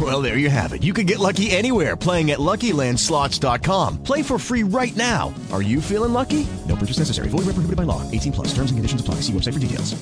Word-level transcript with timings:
Well, 0.00 0.22
there 0.22 0.38
you 0.38 0.48
have 0.48 0.72
it. 0.72 0.82
You 0.82 0.94
can 0.94 1.04
get 1.04 1.18
lucky 1.18 1.50
anywhere 1.50 1.94
playing 1.94 2.30
at 2.30 2.38
LuckyLandSlots.com. 2.38 4.02
Play 4.02 4.22
for 4.22 4.38
free 4.38 4.62
right 4.62 4.96
now. 4.96 5.34
Are 5.52 5.62
you 5.62 5.82
feeling 5.82 6.12
lucky? 6.12 6.46
No 6.66 6.76
purchase 6.76 6.98
necessary. 6.98 7.28
Void 7.28 7.44
where 7.44 7.54
prohibited 7.54 7.76
by 7.76 7.82
law. 7.82 8.08
18 8.10 8.32
plus. 8.32 8.48
Terms 8.54 8.70
and 8.70 8.78
conditions 8.78 9.00
apply. 9.00 9.16
See 9.16 9.32
website 9.32 9.54
for 9.54 9.58
details. 9.58 10.00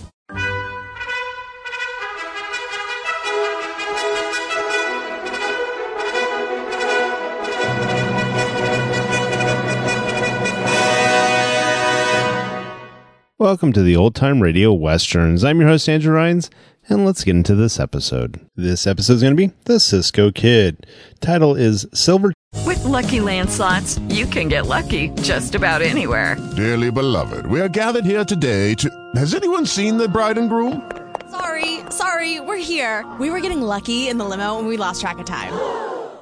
Welcome 13.40 13.72
to 13.72 13.82
the 13.82 13.94
Old 13.94 14.16
Time 14.16 14.42
Radio 14.42 14.72
Westerns. 14.72 15.44
I'm 15.44 15.60
your 15.60 15.68
host, 15.68 15.88
Andrew 15.88 16.12
Rhynes, 16.12 16.50
and 16.88 17.04
let's 17.04 17.24
get 17.24 17.36
into 17.36 17.54
this 17.54 17.78
episode. 17.78 18.40
This 18.56 18.86
episode 18.86 19.14
is 19.14 19.22
going 19.22 19.36
to 19.36 19.46
be 19.48 19.52
The 19.64 19.78
Cisco 19.78 20.30
Kid. 20.30 20.86
Title 21.20 21.54
is 21.54 21.86
Silver. 21.92 22.32
With 22.64 22.82
Lucky 22.84 23.20
Land 23.20 23.50
slots, 23.50 23.98
you 24.08 24.26
can 24.26 24.48
get 24.48 24.66
lucky 24.66 25.10
just 25.22 25.54
about 25.54 25.82
anywhere. 25.82 26.36
Dearly 26.56 26.90
beloved, 26.90 27.46
we 27.46 27.60
are 27.60 27.68
gathered 27.68 28.04
here 28.04 28.24
today 28.24 28.74
to. 28.76 29.10
Has 29.16 29.34
anyone 29.34 29.66
seen 29.66 29.98
the 29.98 30.08
bride 30.08 30.38
and 30.38 30.48
groom? 30.48 30.90
Sorry, 31.30 31.80
sorry, 31.90 32.40
we're 32.40 32.56
here. 32.56 33.06
We 33.20 33.30
were 33.30 33.40
getting 33.40 33.60
lucky 33.60 34.08
in 34.08 34.16
the 34.18 34.24
limo 34.24 34.58
and 34.58 34.66
we 34.66 34.76
lost 34.76 35.00
track 35.00 35.18
of 35.18 35.26
time. 35.26 35.52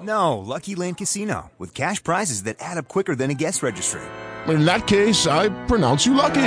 No, 0.02 0.38
Lucky 0.38 0.74
Land 0.74 0.98
Casino, 0.98 1.50
with 1.58 1.74
cash 1.74 2.02
prizes 2.02 2.42
that 2.44 2.56
add 2.60 2.76
up 2.76 2.88
quicker 2.88 3.14
than 3.14 3.30
a 3.30 3.34
guest 3.34 3.62
registry. 3.62 4.02
In 4.46 4.64
that 4.64 4.86
case, 4.86 5.26
I 5.26 5.48
pronounce 5.66 6.06
you 6.06 6.14
lucky. 6.14 6.42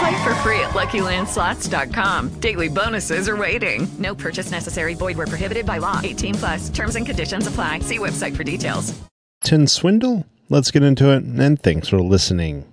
Play 0.00 0.24
for 0.24 0.34
free 0.36 0.60
at 0.60 0.70
LuckyLandSlots.com. 0.70 2.40
Daily 2.40 2.68
bonuses 2.68 3.28
are 3.28 3.36
waiting. 3.36 3.86
No 3.98 4.14
purchase 4.14 4.50
necessary. 4.50 4.94
Void 4.94 5.18
where 5.18 5.26
prohibited 5.26 5.66
by 5.66 5.76
law. 5.76 6.00
18 6.02 6.34
plus. 6.36 6.68
Terms 6.70 6.96
and 6.96 7.04
conditions 7.04 7.46
apply. 7.46 7.80
See 7.80 7.98
website 7.98 8.34
for 8.34 8.42
details. 8.42 8.98
Tin 9.42 9.66
Swindle? 9.66 10.26
Let's 10.48 10.70
get 10.70 10.82
into 10.82 11.10
it, 11.10 11.22
and 11.22 11.60
thanks 11.60 11.88
for 11.88 12.00
listening. 12.00 12.64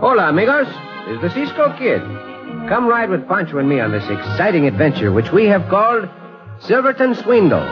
Hola, 0.00 0.28
amigos. 0.28 0.66
This 1.06 1.16
is 1.16 1.22
the 1.22 1.30
Cisco 1.30 1.76
Kid. 1.78 2.35
Come 2.68 2.88
ride 2.88 3.10
with 3.10 3.28
Pancho 3.28 3.58
and 3.58 3.68
me 3.68 3.78
on 3.78 3.92
this 3.92 4.02
exciting 4.10 4.66
adventure, 4.66 5.12
which 5.12 5.30
we 5.30 5.44
have 5.46 5.68
called 5.68 6.08
Silverton 6.58 7.14
Swindle. 7.14 7.62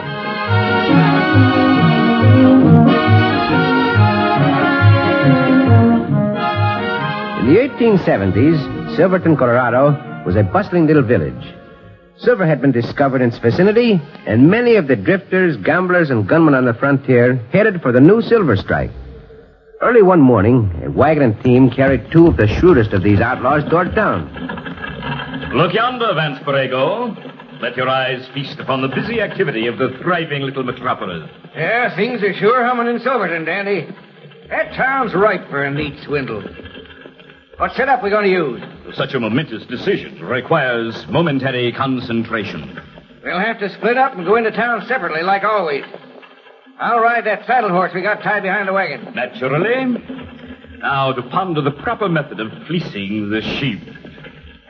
In 7.41 7.53
the 7.53 7.61
1870s, 7.61 8.95
Silverton, 8.95 9.37
Colorado 9.37 10.23
was 10.25 10.37
a 10.37 10.45
bustling 10.45 10.87
little 10.87 11.03
village. 11.03 11.55
Silver 12.17 12.47
had 12.47 12.61
been 12.61 12.71
discovered 12.71 13.21
in 13.21 13.31
its 13.31 13.39
vicinity, 13.39 14.01
and 14.27 14.49
many 14.49 14.77
of 14.77 14.87
the 14.87 14.95
drifters, 14.95 15.57
gamblers, 15.57 16.11
and 16.11 16.29
gunmen 16.29 16.55
on 16.55 16.67
the 16.67 16.75
frontier 16.75 17.35
headed 17.53 17.83
for 17.83 17.91
the 17.91 18.01
new 18.01 18.23
silver 18.23 18.57
strike. 18.57 18.93
Early 19.83 20.03
one 20.03 20.21
morning, 20.21 20.83
a 20.85 20.91
wagon 20.91 21.25
and 21.25 21.43
team 21.43 21.69
carried 21.69 22.13
two 22.13 22.29
of 22.29 22.37
the 22.37 22.47
shrewdest 22.47 22.93
of 22.93 23.03
these 23.03 23.21
outlaws 23.21 23.69
toward 23.69 23.93
town. 23.97 24.74
Look 25.53 25.73
yonder, 25.73 26.15
Vance 26.15 26.39
Borrego. 26.41 27.61
Let 27.61 27.77
your 27.77 27.89
eyes 27.89 28.27
feast 28.35 28.59
upon 28.61 28.83
the 28.83 28.89
busy 28.89 29.21
activity 29.21 29.67
of 29.67 29.79
the 29.79 29.97
thriving 30.03 30.43
little 30.43 30.63
metropolis. 30.63 31.29
Yeah, 31.57 31.95
things 31.97 32.23
are 32.23 32.35
sure 32.35 32.65
humming 32.65 32.95
in 32.95 33.01
Silverton, 33.01 33.45
Dandy. 33.45 33.89
That 34.51 34.75
town's 34.75 35.15
ripe 35.15 35.49
for 35.51 35.65
a 35.65 35.71
neat 35.71 36.03
swindle. 36.05 36.43
What 37.57 37.75
setup 37.75 38.01
are 38.01 38.05
we 38.05 38.11
going 38.11 38.25
to 38.25 38.31
use? 38.31 38.63
Such 38.97 39.15
a 39.15 39.21
momentous 39.21 39.65
decision 39.67 40.21
requires 40.23 41.07
momentary 41.09 41.73
concentration. 41.73 42.81
We'll 43.25 43.41
have 43.41 43.59
to 43.61 43.73
split 43.75 43.97
up 43.97 44.15
and 44.15 44.27
go 44.27 44.37
into 44.37 44.51
town 44.51 44.85
separately, 44.87 45.23
like 45.23 45.43
always. 45.45 45.85
I'll 46.79 47.01
ride 47.01 47.25
that 47.27 47.47
saddle 47.47 47.71
horse 47.71 47.93
we 47.95 48.03
got 48.03 48.23
tied 48.23 48.43
behind 48.43 48.69
the 48.69 48.73
wagon. 48.73 49.15
Naturally. 49.15 49.85
Now, 50.79 51.13
to 51.13 51.23
ponder 51.23 51.63
the 51.63 51.71
proper 51.71 52.09
method 52.09 52.41
of 52.41 52.53
fleecing 52.67 53.31
the 53.31 53.41
sheep. 53.41 53.81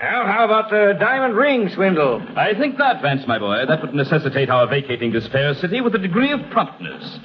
Well, 0.05 0.27
how 0.27 0.45
about 0.45 0.69
the 0.69 0.95
diamond 1.01 1.35
ring 1.35 1.71
swindle? 1.71 2.23
I 2.37 2.53
think 2.53 2.77
not, 2.77 3.01
Vance, 3.01 3.27
my 3.27 3.39
boy. 3.39 3.65
That 3.67 3.81
would 3.81 3.95
necessitate 3.95 4.51
our 4.51 4.67
vacating 4.67 5.13
this 5.13 5.27
fair 5.29 5.55
city 5.55 5.81
with 5.81 5.95
a 5.95 5.99
degree 5.99 6.31
of 6.31 6.41
promptness. 6.51 7.19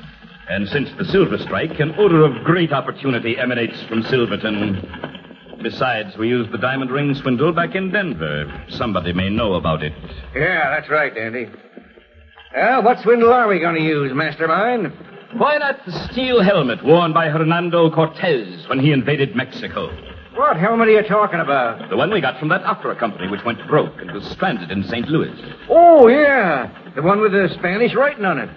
And 0.48 0.66
since 0.70 0.90
the 0.98 1.04
silver 1.04 1.38
strike, 1.40 1.78
an 1.82 1.94
odor 1.98 2.24
of 2.24 2.42
great 2.46 2.72
opportunity 2.72 3.38
emanates 3.38 3.84
from 3.84 4.02
Silverton. 4.04 4.80
Besides, 5.62 6.16
we 6.16 6.30
used 6.30 6.54
the 6.54 6.58
diamond 6.58 6.90
ring 6.90 7.14
swindle 7.16 7.52
back 7.52 7.76
in 7.76 7.92
Denver. 7.92 8.46
Somebody 8.70 9.12
may 9.12 9.30
know 9.30 9.56
about 9.56 9.84
it. 9.84 9.92
Yeah, 10.34 10.70
that's 10.70 10.90
right, 10.90 11.14
Dandy. 11.14 11.50
Well, 12.56 12.82
what 12.84 13.02
swindle 13.02 13.34
are 13.34 13.50
we 13.50 13.60
going 13.60 13.76
to 13.76 13.84
use, 13.84 14.14
Mastermind? 14.14 14.94
Why 15.34 15.58
not 15.58 15.86
the 15.86 15.92
steel 16.12 16.42
helmet 16.42 16.82
worn 16.86 17.12
by 17.12 17.28
Hernando 17.28 17.92
Cortez 17.92 18.70
when 18.70 18.80
he 18.80 18.94
invaded 18.94 19.36
Mexico? 19.36 19.90
What 20.40 20.56
helmet 20.56 20.88
are 20.88 20.92
you 20.92 21.04
talking 21.04 21.42
about? 21.42 21.90
The 21.90 21.98
one 21.98 22.12
we 22.12 22.22
got 22.22 22.40
from 22.40 22.48
that 22.48 22.64
opera 22.64 22.96
company 22.96 23.28
which 23.28 23.44
went 23.44 23.60
broke 23.68 24.00
and 24.00 24.10
was 24.12 24.24
stranded 24.30 24.72
in 24.72 24.86
St. 24.86 25.06
Louis. 25.10 25.38
Oh, 25.70 26.08
yeah. 26.08 26.72
The 26.96 27.02
one 27.02 27.20
with 27.20 27.34
the 27.34 27.50
Spanish 27.56 27.94
writing 27.94 28.24
on 28.24 28.40
it. 28.40 28.50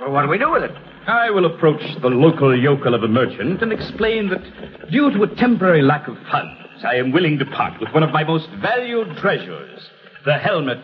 Well, 0.00 0.12
what 0.12 0.22
do 0.22 0.28
we 0.28 0.38
do 0.38 0.52
with 0.52 0.62
it? 0.62 0.70
I 1.08 1.28
will 1.30 1.44
approach 1.44 1.82
the 2.00 2.06
local 2.06 2.56
yokel 2.56 2.94
of 2.94 3.02
a 3.02 3.08
merchant 3.08 3.62
and 3.62 3.72
explain 3.72 4.28
that 4.28 4.92
due 4.92 5.10
to 5.10 5.24
a 5.24 5.34
temporary 5.34 5.82
lack 5.82 6.06
of 6.06 6.16
funds, 6.30 6.84
I 6.84 6.94
am 6.94 7.10
willing 7.10 7.36
to 7.40 7.46
part 7.46 7.80
with 7.80 7.92
one 7.92 8.04
of 8.04 8.12
my 8.12 8.22
most 8.22 8.48
valued 8.60 9.16
treasures, 9.16 9.80
the 10.24 10.34
helmet 10.34 10.78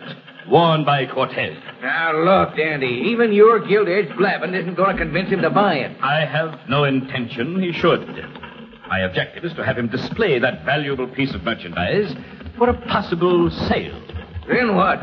worn 0.48 0.84
by 0.84 1.06
Cortez. 1.06 1.56
Now, 1.80 2.12
look, 2.12 2.56
Dandy, 2.56 3.04
even 3.06 3.32
your 3.32 3.64
gilt-edged 3.64 4.16
blabbing 4.18 4.54
isn't 4.54 4.74
going 4.74 4.96
to 4.96 5.00
convince 5.00 5.30
him 5.30 5.42
to 5.42 5.50
buy 5.50 5.74
it. 5.76 5.96
I 6.02 6.24
have 6.24 6.58
no 6.68 6.82
intention 6.82 7.62
he 7.62 7.72
should. 7.72 8.00
My 8.88 9.00
objective 9.00 9.44
is 9.44 9.52
to 9.54 9.64
have 9.64 9.76
him 9.78 9.88
display 9.88 10.38
that 10.38 10.64
valuable 10.64 11.06
piece 11.06 11.34
of 11.34 11.42
merchandise 11.44 12.14
for 12.56 12.70
a 12.70 12.74
possible 12.88 13.50
sale. 13.68 14.00
Then 14.48 14.74
what? 14.74 15.00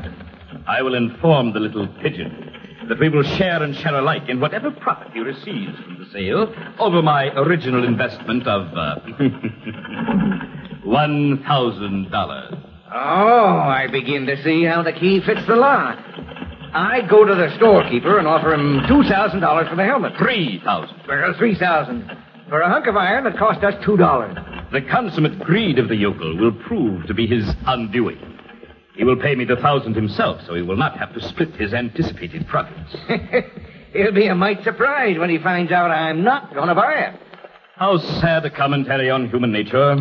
I 0.67 0.81
will 0.81 0.95
inform 0.95 1.53
the 1.53 1.59
little 1.59 1.87
pigeon 2.01 2.51
that 2.89 2.99
we 2.99 3.09
will 3.09 3.23
share 3.23 3.61
and 3.63 3.75
share 3.75 3.95
alike 3.95 4.27
in 4.27 4.39
whatever 4.39 4.71
profit 4.71 5.11
he 5.13 5.19
receives 5.19 5.77
from 5.83 5.97
the 5.99 6.05
sale 6.11 6.53
over 6.79 7.01
my 7.01 7.25
original 7.35 7.83
investment 7.83 8.47
of 8.47 8.75
uh, 8.75 8.99
one 10.83 11.43
thousand 11.43 12.11
dollars. 12.11 12.53
Oh, 12.91 13.57
I 13.59 13.87
begin 13.91 14.25
to 14.27 14.41
see 14.43 14.63
how 14.65 14.83
the 14.83 14.93
key 14.93 15.19
fits 15.21 15.45
the 15.47 15.55
lock. 15.55 15.97
I 16.73 17.01
go 17.09 17.25
to 17.25 17.33
the 17.35 17.55
storekeeper 17.55 18.19
and 18.19 18.27
offer 18.27 18.53
him 18.53 18.81
two 18.87 19.03
thousand 19.03 19.39
dollars 19.39 19.67
for 19.69 19.75
the 19.75 19.85
helmet. 19.85 20.13
Three 20.17 20.61
thousand. 20.63 20.97
Well, 21.07 21.33
three 21.37 21.55
thousand. 21.55 22.11
For 22.55 22.61
a 22.61 22.69
hunk 22.69 22.87
of 22.87 22.95
iron 22.95 23.25
that 23.25 23.37
cost 23.37 23.65
us 23.65 23.73
two 23.83 23.97
dollars. 23.97 24.33
The 24.71 24.79
consummate 24.81 25.39
greed 25.39 25.77
of 25.77 25.89
the 25.89 25.95
yokel 25.97 26.37
will 26.37 26.53
prove 26.53 27.05
to 27.07 27.13
be 27.13 27.27
his 27.27 27.43
undoing. 27.65 28.17
He 28.95 29.03
will 29.03 29.17
pay 29.17 29.35
me 29.35 29.43
the 29.43 29.57
thousand 29.57 29.93
himself, 29.93 30.39
so 30.47 30.55
he 30.55 30.61
will 30.61 30.77
not 30.77 30.97
have 30.97 31.13
to 31.15 31.21
split 31.21 31.53
his 31.55 31.73
anticipated 31.73 32.47
profits. 32.47 32.95
He'll 33.93 34.13
be 34.13 34.27
a 34.27 34.35
mite 34.35 34.63
surprised 34.63 35.19
when 35.19 35.29
he 35.29 35.37
finds 35.37 35.73
out 35.73 35.91
I'm 35.91 36.23
not 36.23 36.53
going 36.53 36.69
to 36.69 36.75
buy 36.75 36.93
it. 36.93 37.19
How 37.75 37.97
sad 37.97 38.45
a 38.45 38.49
commentary 38.49 39.09
on 39.09 39.27
human 39.27 39.51
nature. 39.51 39.97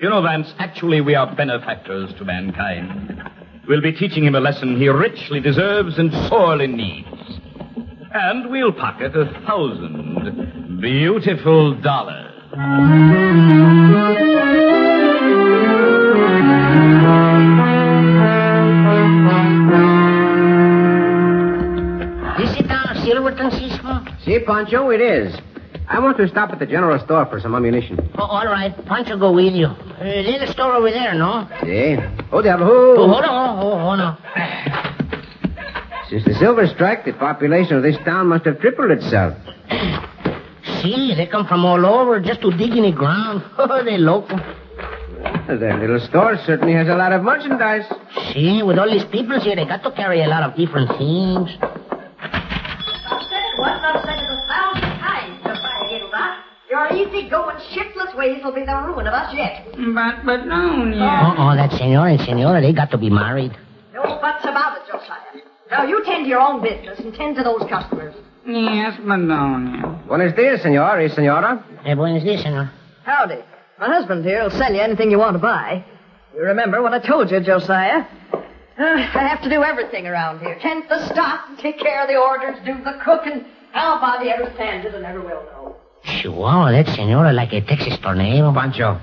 You 0.00 0.08
know, 0.08 0.22
Vance, 0.22 0.54
actually 0.58 1.02
we 1.02 1.16
are 1.16 1.36
benefactors 1.36 2.14
to 2.14 2.24
mankind. 2.24 3.30
We'll 3.68 3.82
be 3.82 3.92
teaching 3.92 4.24
him 4.24 4.34
a 4.34 4.40
lesson 4.40 4.78
he 4.78 4.88
richly 4.88 5.40
deserves 5.40 5.98
and 5.98 6.10
sorely 6.30 6.66
needs. 6.66 7.40
And 8.14 8.50
we'll 8.50 8.72
pocket 8.72 9.14
a 9.14 9.26
thousand 9.46 10.57
beautiful 10.80 11.74
dollars. 11.80 12.24
This 22.38 22.50
is 22.50 22.66
down 22.68 22.94
Silverton, 23.04 23.50
Cisco? 23.50 24.04
See, 24.24 24.38
Pancho, 24.46 24.90
it 24.90 25.00
is. 25.00 25.34
I 25.88 25.98
want 25.98 26.16
to 26.18 26.28
stop 26.28 26.50
at 26.52 26.60
the 26.60 26.66
general 26.66 26.98
store 27.04 27.26
for 27.26 27.40
some 27.40 27.54
ammunition. 27.54 27.98
Oh, 28.16 28.24
all 28.24 28.46
right. 28.46 28.72
Pancho 28.86 29.18
go 29.18 29.32
with 29.32 29.54
you. 29.54 29.66
Uh, 29.66 29.98
there's 29.98 30.48
a 30.48 30.52
store 30.52 30.74
over 30.74 30.90
there, 30.90 31.14
no? 31.14 31.48
See? 31.62 31.96
Oh, 32.30 32.40
diablo. 32.42 32.68
Oh, 32.70 33.08
hold 33.08 33.24
on. 33.24 33.58
Oh, 33.58 33.78
hold 33.78 34.00
on. 34.00 34.18
Since 36.10 36.24
the 36.24 36.34
silver 36.34 36.66
strike, 36.68 37.04
the 37.04 37.12
population 37.14 37.76
of 37.76 37.82
this 37.82 37.96
town 38.04 38.28
must 38.28 38.44
have 38.44 38.60
tripled 38.60 38.92
itself. 38.92 39.36
See, 40.82 41.14
they 41.16 41.26
come 41.26 41.46
from 41.46 41.64
all 41.64 41.84
over 41.86 42.20
just 42.20 42.40
to 42.42 42.50
dig 42.56 42.72
in 42.72 42.82
the 42.84 42.92
ground. 42.92 43.42
Oh, 43.58 43.84
they 43.84 43.98
local. 43.98 44.38
That 45.48 45.78
little 45.80 45.98
store 46.08 46.36
certainly 46.46 46.74
has 46.74 46.88
a 46.88 46.94
lot 46.94 47.12
of 47.12 47.22
merchandise. 47.22 47.84
See, 48.32 48.62
with 48.62 48.78
all 48.78 48.88
these 48.90 49.04
people 49.10 49.40
here, 49.40 49.56
they 49.56 49.64
got 49.66 49.82
to 49.82 49.90
carry 49.92 50.22
a 50.22 50.28
lot 50.28 50.42
of 50.44 50.54
different 50.56 50.88
things. 50.96 51.48
What 53.58 53.72
I've 53.82 54.04
said 54.04 54.22
it 54.22 54.30
a 54.30 54.38
thousand 54.46 54.94
times, 55.02 55.42
Josiah 55.42 55.88
Gilda. 55.90 56.44
Your 56.70 56.86
easy-going, 56.94 57.56
shiftless 57.74 58.14
ways 58.14 58.40
will 58.44 58.54
be 58.54 58.64
the 58.64 58.76
ruin 58.86 59.06
of 59.08 59.14
us 59.14 59.34
yet. 59.34 59.66
But, 59.72 60.24
but 60.24 60.46
no, 60.46 60.84
Oh, 60.94 61.34
oh, 61.50 61.56
that 61.56 61.72
senor 61.72 62.08
and 62.08 62.20
senora, 62.20 62.60
they 62.60 62.72
got 62.72 62.90
to 62.92 62.98
be 62.98 63.10
married. 63.10 63.52
No 63.92 64.02
buts 64.20 64.44
about 64.44 64.76
it, 64.78 64.82
Josiah. 64.86 65.42
Now, 65.70 65.84
you 65.84 66.02
tend 66.04 66.24
to 66.24 66.28
your 66.28 66.40
own 66.40 66.62
business 66.62 66.98
and 67.00 67.12
tend 67.14 67.36
to 67.36 67.42
those 67.42 67.64
customers. 67.68 68.14
Yes, 68.46 68.98
Madonia. 69.00 69.97
Buenos 70.08 70.34
dias, 70.34 70.62
senor 70.62 71.02
y 71.02 71.10
senora. 71.10 71.60
Eh, 71.84 71.94
buenos 71.94 72.22
dias, 72.24 72.40
senor. 72.42 72.70
Howdy. 73.04 73.42
My 73.78 73.86
husband 73.88 74.24
here 74.24 74.42
will 74.42 74.50
sell 74.50 74.72
you 74.72 74.80
anything 74.80 75.10
you 75.10 75.18
want 75.18 75.34
to 75.34 75.38
buy. 75.38 75.84
You 76.34 76.42
remember 76.44 76.80
what 76.82 76.94
I 76.94 76.98
told 77.06 77.30
you, 77.30 77.40
Josiah? 77.40 78.04
Uh, 78.32 78.40
I 78.78 79.28
have 79.28 79.42
to 79.42 79.50
do 79.50 79.62
everything 79.62 80.06
around 80.06 80.40
here. 80.40 80.56
Tend 80.60 80.84
the 80.88 81.06
stock, 81.12 81.40
take 81.60 81.78
care 81.78 82.02
of 82.02 82.08
the 82.08 82.16
orders, 82.16 82.56
do 82.64 82.82
the 82.82 82.98
cooking. 83.04 83.44
How 83.72 83.96
nobody 83.96 84.30
ever 84.30 84.50
stands 84.54 84.86
it 84.86 84.94
and 84.94 85.02
never 85.02 85.20
will 85.20 85.44
know. 85.44 85.76
Wow, 86.24 86.70
that 86.70 86.86
senora 86.94 87.32
like 87.32 87.52
a 87.52 87.60
Texas 87.60 87.98
tornado. 87.98 88.52
Pancho. 88.54 88.98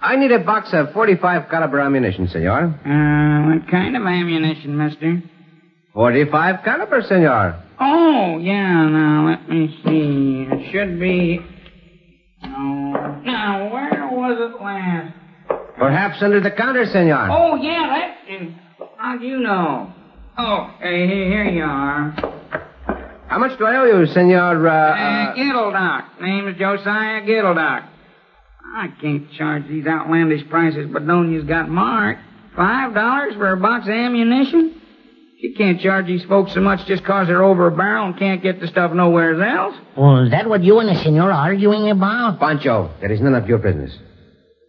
I 0.00 0.16
need 0.16 0.30
a 0.30 0.40
box 0.40 0.70
of 0.74 0.92
45 0.92 1.48
caliber 1.48 1.80
ammunition, 1.80 2.28
senor. 2.28 2.64
Uh, 2.84 3.54
what 3.54 3.68
kind 3.68 3.96
of 3.96 4.02
ammunition, 4.02 4.76
mister? 4.76 5.22
45 5.98 6.62
caliber, 6.64 7.02
senor. 7.02 7.60
Oh, 7.80 8.38
yeah, 8.38 8.86
now, 8.86 9.26
let 9.30 9.48
me 9.48 9.66
see. 9.84 10.46
It 10.48 10.70
should 10.70 11.00
be... 11.00 11.40
No. 12.40 13.20
Now, 13.24 13.68
where 13.72 14.06
was 14.12 14.38
it 14.38 14.62
last? 14.62 15.12
Perhaps 15.76 16.22
under 16.22 16.40
the 16.40 16.52
counter, 16.52 16.86
senor. 16.86 17.28
Oh, 17.32 17.56
yeah, 17.56 18.14
that's... 18.28 18.52
How'd 18.96 19.22
you 19.22 19.40
know? 19.40 19.92
Oh, 20.38 20.70
hey, 20.78 21.08
here 21.08 21.44
you 21.46 21.64
are. 21.64 22.10
How 23.26 23.38
much 23.40 23.58
do 23.58 23.64
I 23.64 23.74
owe 23.78 23.98
you, 23.98 24.06
senor, 24.06 24.68
uh... 24.68 24.72
Uh, 24.72 24.74
uh... 24.74 25.34
Gittledock. 25.34 26.20
Name 26.20 26.46
is 26.46 26.56
Josiah 26.58 27.22
Gittledock. 27.22 27.88
I 28.72 28.86
can't 29.00 29.32
charge 29.32 29.66
these 29.66 29.88
outlandish 29.88 30.48
prices 30.48 30.88
but 30.92 31.02
Bedonia's 31.02 31.44
got 31.48 31.68
marked. 31.68 32.20
Five 32.54 32.94
dollars 32.94 33.34
for 33.34 33.50
a 33.52 33.56
box 33.56 33.86
of 33.86 33.94
ammunition? 33.94 34.80
She 35.40 35.52
can't 35.52 35.80
charge 35.80 36.06
these 36.06 36.24
folks 36.24 36.52
so 36.52 36.60
much 36.60 36.84
just 36.86 37.04
'cause 37.04 37.28
they're 37.28 37.44
over 37.44 37.68
a 37.68 37.70
barrel 37.70 38.06
and 38.06 38.16
can't 38.16 38.42
get 38.42 38.60
the 38.60 38.66
stuff 38.66 38.92
nowhere 38.92 39.40
else. 39.40 39.74
Well, 39.96 40.18
is 40.24 40.30
that 40.32 40.48
what 40.48 40.64
you 40.64 40.80
and 40.80 40.88
the 40.88 40.96
senor 40.96 41.30
are 41.30 41.32
arguing 41.32 41.88
about? 41.90 42.40
Pancho, 42.40 42.90
that 43.00 43.10
is 43.12 43.20
none 43.20 43.34
of 43.36 43.48
your 43.48 43.58
business. 43.58 43.96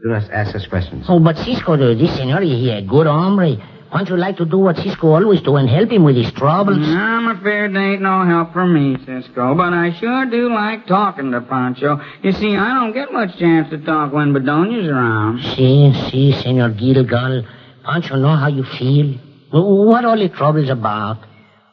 Do 0.03 0.09
not 0.09 0.29
ask 0.31 0.55
us 0.55 0.67
questions. 0.67 1.05
Oh, 1.09 1.19
but 1.19 1.37
Cisco, 1.37 1.75
the, 1.75 1.95
this 1.95 2.15
senor, 2.17 2.41
he 2.41 2.69
a 2.69 2.81
good 2.83 3.07
hombre. 3.07 3.57
Don't 3.91 4.07
you 4.07 4.17
like 4.17 4.37
to 4.37 4.45
do 4.45 4.59
what 4.59 4.77
Cisco 4.77 5.07
always 5.15 5.41
do 5.41 5.55
and 5.55 5.67
help 5.67 5.89
him 5.91 6.03
with 6.03 6.15
his 6.15 6.31
troubles? 6.33 6.77
I'm 6.87 7.27
afraid 7.29 7.73
there 7.73 7.93
ain't 7.93 8.03
no 8.03 8.23
help 8.23 8.53
for 8.53 8.67
me, 8.67 8.95
Cisco, 9.07 9.55
but 9.55 9.73
I 9.73 9.91
sure 9.93 10.27
do 10.27 10.53
like 10.53 10.85
talking 10.85 11.31
to 11.31 11.41
Pancho. 11.41 11.99
You 12.21 12.31
see, 12.33 12.55
I 12.55 12.75
don't 12.79 12.93
get 12.93 13.11
much 13.11 13.35
chance 13.39 13.71
to 13.71 13.79
talk 13.79 14.13
when 14.13 14.31
Bedonia's 14.33 14.87
around. 14.87 15.39
See, 15.55 15.91
see, 16.11 16.31
Senor 16.33 16.69
Gilgal. 16.69 17.41
Pancho 17.83 18.17
know 18.17 18.35
how 18.35 18.47
you 18.49 18.63
feel. 18.63 19.15
What 19.51 20.05
all 20.05 20.17
the 20.17 20.29
trouble's 20.29 20.69
about? 20.69 21.25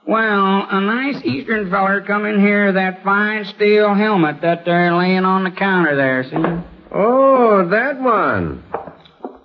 Well, 0.06 0.66
a 0.70 0.80
nice 0.80 1.22
eastern 1.24 1.70
feller 1.70 2.00
come 2.00 2.24
in 2.26 2.40
here 2.40 2.72
that 2.72 3.02
fine 3.02 3.44
steel 3.44 3.92
helmet 3.94 4.40
that 4.42 4.64
they're 4.64 4.96
laying 4.96 5.24
on 5.24 5.44
the 5.44 5.50
counter 5.50 5.96
there, 5.96 6.24
see? 6.24 6.36
Oh, 6.92 7.68
that 7.68 8.00
one. 8.00 8.62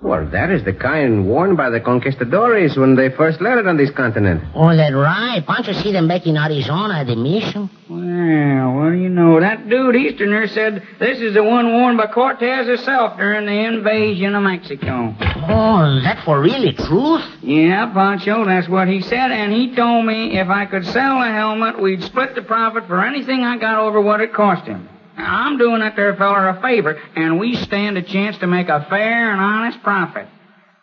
Well, 0.03 0.25
that 0.31 0.49
is 0.49 0.63
the 0.65 0.73
kind 0.73 1.27
worn 1.27 1.55
by 1.55 1.69
the 1.69 1.79
conquistadores 1.79 2.75
when 2.75 2.95
they 2.95 3.09
first 3.09 3.39
landed 3.39 3.67
on 3.67 3.77
this 3.77 3.91
continent. 3.91 4.43
Oh, 4.55 4.75
that 4.75 4.89
right. 4.95 5.45
Pancho 5.45 5.73
see 5.73 5.91
them 5.91 6.07
back 6.07 6.25
in 6.25 6.37
Arizona 6.37 6.95
at 7.01 7.05
the 7.05 7.15
mission. 7.15 7.69
Well, 7.87 8.73
what 8.73 8.89
do 8.89 8.97
you 8.97 9.09
know? 9.09 9.39
That 9.39 9.69
dude 9.69 9.95
Easterner 9.95 10.47
said 10.47 10.81
this 10.97 11.19
is 11.19 11.35
the 11.35 11.43
one 11.43 11.71
worn 11.73 11.97
by 11.97 12.07
Cortez 12.07 12.65
himself 12.65 13.15
during 13.17 13.45
the 13.45 13.51
invasion 13.51 14.33
of 14.33 14.41
Mexico. 14.41 15.15
Oh, 15.19 15.97
is 15.97 16.03
that 16.03 16.23
for 16.25 16.41
really 16.41 16.73
truth? 16.73 17.23
Yeah, 17.43 17.93
Pancho, 17.93 18.43
that's 18.45 18.67
what 18.67 18.87
he 18.87 19.01
said, 19.01 19.29
and 19.29 19.53
he 19.53 19.75
told 19.75 20.07
me 20.07 20.39
if 20.39 20.47
I 20.47 20.65
could 20.65 20.85
sell 20.85 21.19
the 21.19 21.27
helmet, 21.27 21.79
we'd 21.79 22.01
split 22.03 22.33
the 22.33 22.41
profit 22.41 22.87
for 22.87 23.05
anything 23.05 23.43
I 23.43 23.57
got 23.59 23.77
over 23.77 24.01
what 24.01 24.19
it 24.19 24.33
cost 24.33 24.65
him. 24.65 24.89
Now, 25.17 25.45
I'm 25.45 25.57
doing 25.57 25.79
that 25.81 25.95
there 25.95 26.15
feller 26.15 26.49
a 26.49 26.61
favor, 26.61 26.99
and 27.15 27.39
we 27.39 27.55
stand 27.55 27.97
a 27.97 28.01
chance 28.01 28.37
to 28.39 28.47
make 28.47 28.69
a 28.69 28.85
fair 28.89 29.31
and 29.31 29.41
honest 29.41 29.81
profit. 29.83 30.27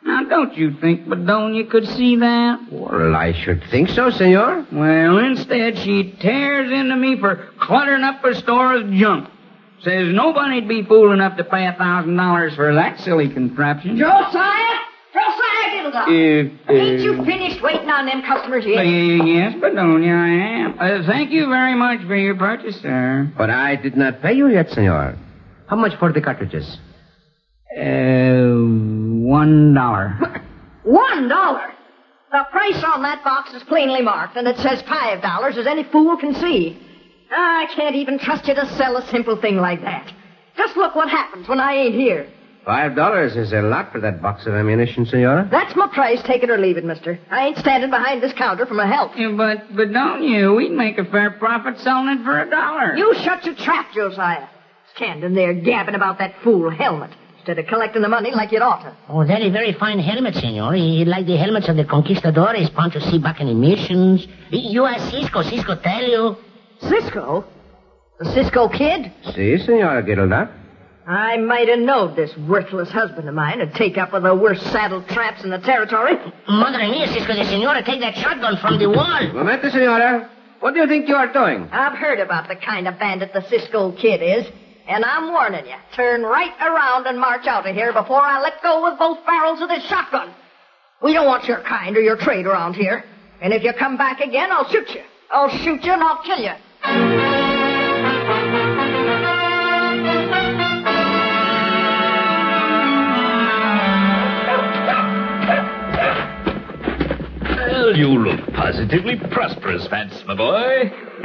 Now, 0.02 0.24
don't 0.24 0.56
you 0.56 0.74
think 0.80 1.06
Bedonia 1.08 1.64
could 1.68 1.86
see 1.86 2.16
that? 2.16 2.60
Well, 2.70 3.14
I 3.16 3.32
should 3.32 3.62
think 3.70 3.88
so, 3.90 4.10
senor. 4.10 4.66
Well, 4.72 5.18
instead, 5.18 5.78
she 5.78 6.12
tears 6.20 6.70
into 6.70 6.96
me 6.96 7.18
for 7.18 7.48
cluttering 7.58 8.04
up 8.04 8.20
her 8.22 8.34
store 8.34 8.76
of 8.76 8.90
junk. 8.92 9.28
Says 9.82 10.12
nobody'd 10.12 10.66
be 10.66 10.82
fool 10.82 11.12
enough 11.12 11.36
to 11.36 11.44
pay 11.44 11.66
a 11.66 11.72
thousand 11.72 12.16
dollars 12.16 12.54
for 12.56 12.74
that 12.74 12.98
silly 13.00 13.28
contraption. 13.28 13.96
Josiah! 13.96 14.57
Josiah 15.92 16.06
Gilda! 16.06 16.50
If, 16.64 16.68
uh, 16.68 16.72
Ain't 16.72 17.00
you 17.00 17.24
finished 17.24 17.62
waiting 17.62 17.88
on 17.90 18.06
them 18.06 18.22
customers 18.22 18.64
uh, 18.64 18.68
yet? 18.68 18.84
yes, 18.86 19.54
Bedonia, 19.60 20.14
I 20.14 20.28
am. 20.28 20.78
Uh, 20.78 21.06
thank 21.06 21.30
you 21.30 21.46
very 21.48 21.74
much 21.74 22.00
for 22.06 22.16
your 22.16 22.36
purchase, 22.36 22.80
sir. 22.80 23.30
But 23.36 23.50
I 23.50 23.76
did 23.76 23.96
not 23.96 24.20
pay 24.22 24.34
you 24.34 24.48
yet, 24.48 24.70
senor. 24.70 25.16
How 25.66 25.76
much 25.76 25.98
for 25.98 26.12
the 26.12 26.20
cartridges? 26.20 26.78
Uh, 27.76 28.56
one 29.28 29.74
dollar. 29.74 30.18
One 30.84 31.28
dollar? 31.28 31.74
The 32.32 32.46
price 32.50 32.82
on 32.82 33.02
that 33.02 33.22
box 33.22 33.52
is 33.52 33.62
plainly 33.64 34.00
marked, 34.00 34.36
and 34.36 34.48
it 34.48 34.56
says 34.56 34.80
five 34.88 35.20
dollars, 35.20 35.58
as 35.58 35.66
any 35.66 35.84
fool 35.84 36.16
can 36.16 36.34
see. 36.34 36.80
I 37.30 37.66
can't 37.74 37.94
even 37.94 38.18
trust 38.18 38.48
you 38.48 38.54
to 38.54 38.66
sell 38.76 38.96
a 38.96 39.06
simple 39.08 39.36
thing 39.38 39.56
like 39.56 39.82
that. 39.82 40.10
Just 40.56 40.76
look 40.78 40.94
what 40.94 41.10
happens 41.10 41.46
when 41.46 41.60
I 41.60 41.74
ain't 41.74 41.94
here. 41.94 42.26
Five 42.68 42.94
dollars 42.96 43.34
is 43.34 43.54
a 43.54 43.62
lot 43.62 43.92
for 43.92 44.00
that 44.00 44.20
box 44.20 44.44
of 44.44 44.52
ammunition, 44.52 45.06
senora. 45.06 45.48
That's 45.50 45.74
my 45.74 45.86
price. 45.86 46.20
Take 46.26 46.42
it 46.42 46.50
or 46.50 46.58
leave 46.58 46.76
it, 46.76 46.84
mister. 46.84 47.18
I 47.30 47.46
ain't 47.46 47.56
standing 47.56 47.88
behind 47.88 48.22
this 48.22 48.34
counter 48.34 48.66
for 48.66 48.74
my 48.74 48.86
help. 48.86 49.12
Yeah, 49.16 49.32
but, 49.34 49.74
but 49.74 49.90
don't 49.90 50.22
you? 50.22 50.52
We'd 50.52 50.72
make 50.72 50.98
a 50.98 51.06
fair 51.06 51.30
profit 51.30 51.78
selling 51.78 52.08
it 52.08 52.22
for 52.24 52.38
a 52.38 52.50
dollar. 52.50 52.94
You 52.94 53.14
shut 53.24 53.46
your 53.46 53.54
trap, 53.54 53.94
Josiah. 53.94 54.48
Standing 54.94 55.32
there 55.32 55.54
gabbing 55.54 55.94
about 55.94 56.18
that 56.18 56.34
fool 56.44 56.68
helmet 56.68 57.10
instead 57.38 57.58
of 57.58 57.66
collecting 57.68 58.02
the 58.02 58.08
money 58.10 58.32
like 58.32 58.52
you'd 58.52 58.58
to. 58.60 58.94
Oh, 59.08 59.26
that 59.26 59.40
is 59.40 59.50
very 59.50 59.72
fine 59.72 59.98
helmet, 59.98 60.34
senor. 60.34 60.74
He 60.74 61.06
like 61.06 61.24
the 61.24 61.38
helmets 61.38 61.70
of 61.70 61.76
the 61.76 61.86
conquistadores, 61.86 62.68
Pancho 62.76 62.98
see 62.98 63.18
back 63.18 63.40
in 63.40 63.46
the 63.46 63.54
missions. 63.54 64.26
You 64.50 64.84
ask 64.84 65.10
Cisco, 65.10 65.40
Cisco 65.40 65.74
tell 65.76 66.02
you. 66.02 66.36
Cisco? 66.82 67.46
The 68.18 68.26
Cisco 68.34 68.68
kid? 68.68 69.10
Si, 69.34 69.56
senora 69.64 70.02
Gilda. 70.02 70.57
I 71.08 71.38
might 71.38 71.70
have 71.70 71.78
knowed 71.78 72.16
this 72.16 72.36
worthless 72.36 72.90
husband 72.90 73.26
of 73.26 73.34
mine 73.34 73.60
would 73.60 73.74
take 73.74 73.96
up 73.96 74.12
with 74.12 74.24
the 74.24 74.34
worst 74.34 74.62
saddle 74.70 75.02
traps 75.04 75.42
in 75.42 75.48
the 75.48 75.58
territory. 75.58 76.16
Mother 76.46 76.76
Madre 76.76 76.90
mia, 76.90 77.06
Cisco, 77.06 77.34
the 77.34 77.46
senora 77.46 77.82
take 77.82 78.00
that 78.00 78.14
shotgun 78.14 78.58
from 78.58 78.78
the 78.78 78.90
wall. 78.90 79.32
Momento, 79.32 79.70
senora. 79.70 80.30
What 80.60 80.74
do 80.74 80.80
you 80.80 80.86
think 80.86 81.08
you 81.08 81.14
are 81.14 81.32
doing? 81.32 81.66
I've 81.72 81.96
heard 81.96 82.20
about 82.20 82.48
the 82.48 82.56
kind 82.56 82.86
of 82.86 82.98
bandit 82.98 83.32
the 83.32 83.40
Cisco 83.48 83.92
kid 83.92 84.20
is, 84.20 84.52
and 84.86 85.02
I'm 85.02 85.32
warning 85.32 85.64
you. 85.64 85.76
Turn 85.94 86.24
right 86.24 86.52
around 86.60 87.06
and 87.06 87.18
march 87.18 87.46
out 87.46 87.66
of 87.66 87.74
here 87.74 87.94
before 87.94 88.20
I 88.20 88.42
let 88.42 88.62
go 88.62 88.84
with 88.84 88.98
both 88.98 89.24
barrels 89.24 89.62
of 89.62 89.70
this 89.70 89.84
shotgun. 89.86 90.34
We 91.02 91.14
don't 91.14 91.26
want 91.26 91.48
your 91.48 91.62
kind 91.62 91.96
or 91.96 92.02
your 92.02 92.18
trade 92.18 92.44
around 92.44 92.74
here. 92.74 93.02
And 93.40 93.54
if 93.54 93.62
you 93.62 93.72
come 93.72 93.96
back 93.96 94.20
again, 94.20 94.52
I'll 94.52 94.68
shoot 94.68 94.90
you. 94.90 95.04
I'll 95.30 95.48
shoot 95.48 95.82
you 95.84 95.92
and 95.92 96.02
I'll 96.02 96.22
kill 96.22 96.40
you. 96.40 97.17
Well, 107.88 107.96
you 107.96 108.08
look 108.08 108.52
positively 108.52 109.16
prosperous, 109.30 109.86
Vance, 109.86 110.22
my 110.26 110.34
boy. 110.34 110.92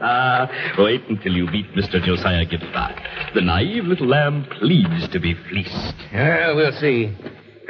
ah, 0.00 0.48
wait 0.78 1.02
until 1.08 1.32
you 1.32 1.46
meet 1.46 1.66
Mr. 1.74 2.00
Josiah 2.00 2.46
Gittleback. 2.46 3.34
The 3.34 3.40
naive 3.40 3.82
little 3.86 4.06
lamb 4.06 4.46
pleads 4.60 5.08
to 5.08 5.18
be 5.18 5.34
fleeced. 5.34 5.96
Yeah, 6.12 6.54
we'll 6.54 6.70
see. 6.70 7.12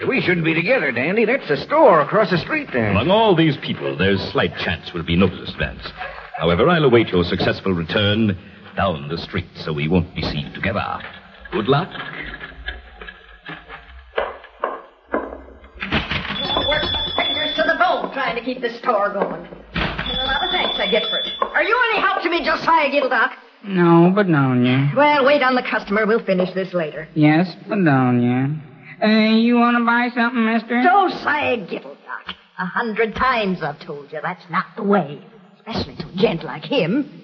We 0.07 0.21
shouldn't 0.21 0.45
be 0.45 0.53
together, 0.53 0.93
Dandy. 0.93 1.25
That's 1.25 1.49
the 1.49 1.57
store 1.57 2.03
across 2.03 2.29
the 2.29 2.37
street 2.37 2.69
there. 2.71 2.91
Among 2.91 3.11
all 3.11 3.35
these 3.35 3.57
people, 3.57 3.97
there's 3.97 4.21
slight 4.33 4.55
chance 4.59 4.93
we'll 4.93 5.03
be 5.03 5.17
noticed, 5.17 5.57
Vance. 5.57 5.91
However, 6.37 6.69
I'll 6.69 6.85
await 6.85 7.09
your 7.09 7.25
successful 7.25 7.73
return 7.73 8.37
down 8.77 9.09
the 9.09 9.17
street 9.17 9.49
so 9.55 9.73
we 9.73 9.89
won't 9.89 10.15
be 10.15 10.21
seen 10.21 10.53
together. 10.53 11.01
Good 11.51 11.67
luck. 11.67 11.89
Work 16.71 16.85
my 16.93 17.13
fingers 17.17 17.55
to 17.57 17.63
the 17.63 17.75
bone 17.79 18.13
trying 18.13 18.37
to 18.37 18.39
keep 18.53 18.63
this 18.63 18.79
store 18.79 19.13
going. 19.13 19.47
And 19.75 20.19
a 20.19 20.25
lot 20.25 20.43
of 20.43 20.51
thanks 20.51 20.79
I 20.79 20.91
get 20.91 21.05
for 21.09 21.19
it. 21.19 21.27
Are 21.41 21.63
you 21.63 21.79
any 21.93 22.01
help 22.01 22.23
to 22.23 22.31
me, 22.31 22.45
Josiah 22.45 22.91
Gittledock? 22.91 23.31
No, 23.65 24.11
Bedonia. 24.15 24.93
Well, 24.97 25.25
wait 25.25 25.43
on 25.43 25.55
the 25.55 25.63
customer. 25.63 26.07
We'll 26.07 26.25
finish 26.25 26.53
this 26.55 26.73
later. 26.75 27.07
Yes, 27.15 27.55
Bedonia. 27.69 28.61
Uh, 29.03 29.37
you 29.37 29.57
want 29.57 29.77
to 29.79 29.85
buy 29.85 30.09
something, 30.15 30.45
mister? 30.47 30.83
Josiah 30.83 31.59
Gittledock. 31.59 32.35
A 32.59 32.67
hundred 32.67 33.15
times 33.15 33.63
I've 33.63 33.79
told 33.81 34.13
you 34.13 34.19
that's 34.23 34.45
not 34.51 34.67
the 34.77 34.83
way. 34.83 35.23
Especially 35.59 35.95
to 35.97 36.09
a 36.09 36.17
gent 36.17 36.43
like 36.43 36.65
him. 36.65 37.23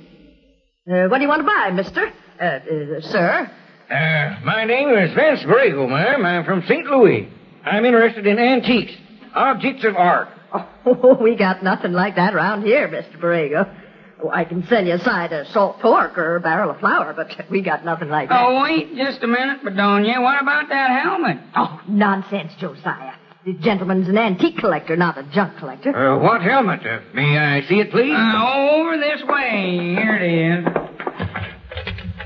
Uh, 0.88 1.09
what 1.09 1.18
do 1.18 1.23
you 1.23 1.28
want 1.28 1.40
to 1.40 1.47
buy, 1.47 1.71
mister? 1.73 2.12
Uh, 2.40 2.45
uh, 2.45 3.00
sir? 3.00 3.50
Uh, 3.90 4.45
my 4.45 4.64
name 4.64 4.90
is 4.90 5.12
Vance 5.14 5.40
Borrego, 5.42 5.88
ma'am. 5.88 6.25
I'm 6.25 6.45
from 6.45 6.62
St. 6.68 6.87
Louis. 6.87 7.28
I'm 7.64 7.85
interested 7.85 8.26
in 8.26 8.38
antiques, 8.38 8.92
objects 9.35 9.85
of 9.85 9.97
art. 9.97 10.28
Oh, 10.53 11.19
we 11.21 11.37
got 11.37 11.62
nothing 11.62 11.93
like 11.93 12.17
that 12.17 12.35
around 12.35 12.62
here, 12.62 12.88
Mr. 12.88 13.19
Borrego. 13.21 13.75
Oh, 14.23 14.31
I 14.31 14.45
can 14.45 14.67
sell 14.67 14.85
you 14.85 14.95
a 14.95 14.99
side 14.99 15.33
of 15.33 15.47
salt 15.49 15.81
pork 15.81 16.17
or 16.17 16.37
a 16.37 16.41
barrel 16.41 16.71
of 16.71 16.79
flour, 16.81 17.12
but 17.15 17.29
we 17.50 17.61
got 17.62 17.85
nothing 17.85 18.09
like 18.09 18.29
that. 18.29 18.41
Oh, 18.41 18.62
wait 18.62 18.97
just 18.97 19.23
a 19.23 19.26
minute, 19.26 19.62
Bedonia. 19.62 20.21
What 20.23 20.41
about 20.41 20.69
that 20.71 21.03
helmet? 21.03 21.38
Oh, 21.55 21.81
nonsense, 21.88 22.53
Josiah. 22.59 23.15
This 23.45 23.57
gentleman's 23.61 24.09
an 24.09 24.19
antique 24.19 24.59
collector, 24.59 24.97
not 24.97 25.19
a 25.19 25.23
junk 25.33 25.59
collector. 25.59 25.95
Uh, 25.97 26.19
what 26.19 26.43
helmet? 26.43 26.85
Uh, 26.85 26.99
may 27.15 27.38
I 27.38 27.61
see 27.69 27.79
it, 27.79 27.93
please? 27.93 28.12
Uh, 28.12 28.73
over 28.75 28.97
this 28.97 29.23
way. 29.23 29.95
Here 29.95 30.17
it 30.17 30.23
is. 30.33 30.67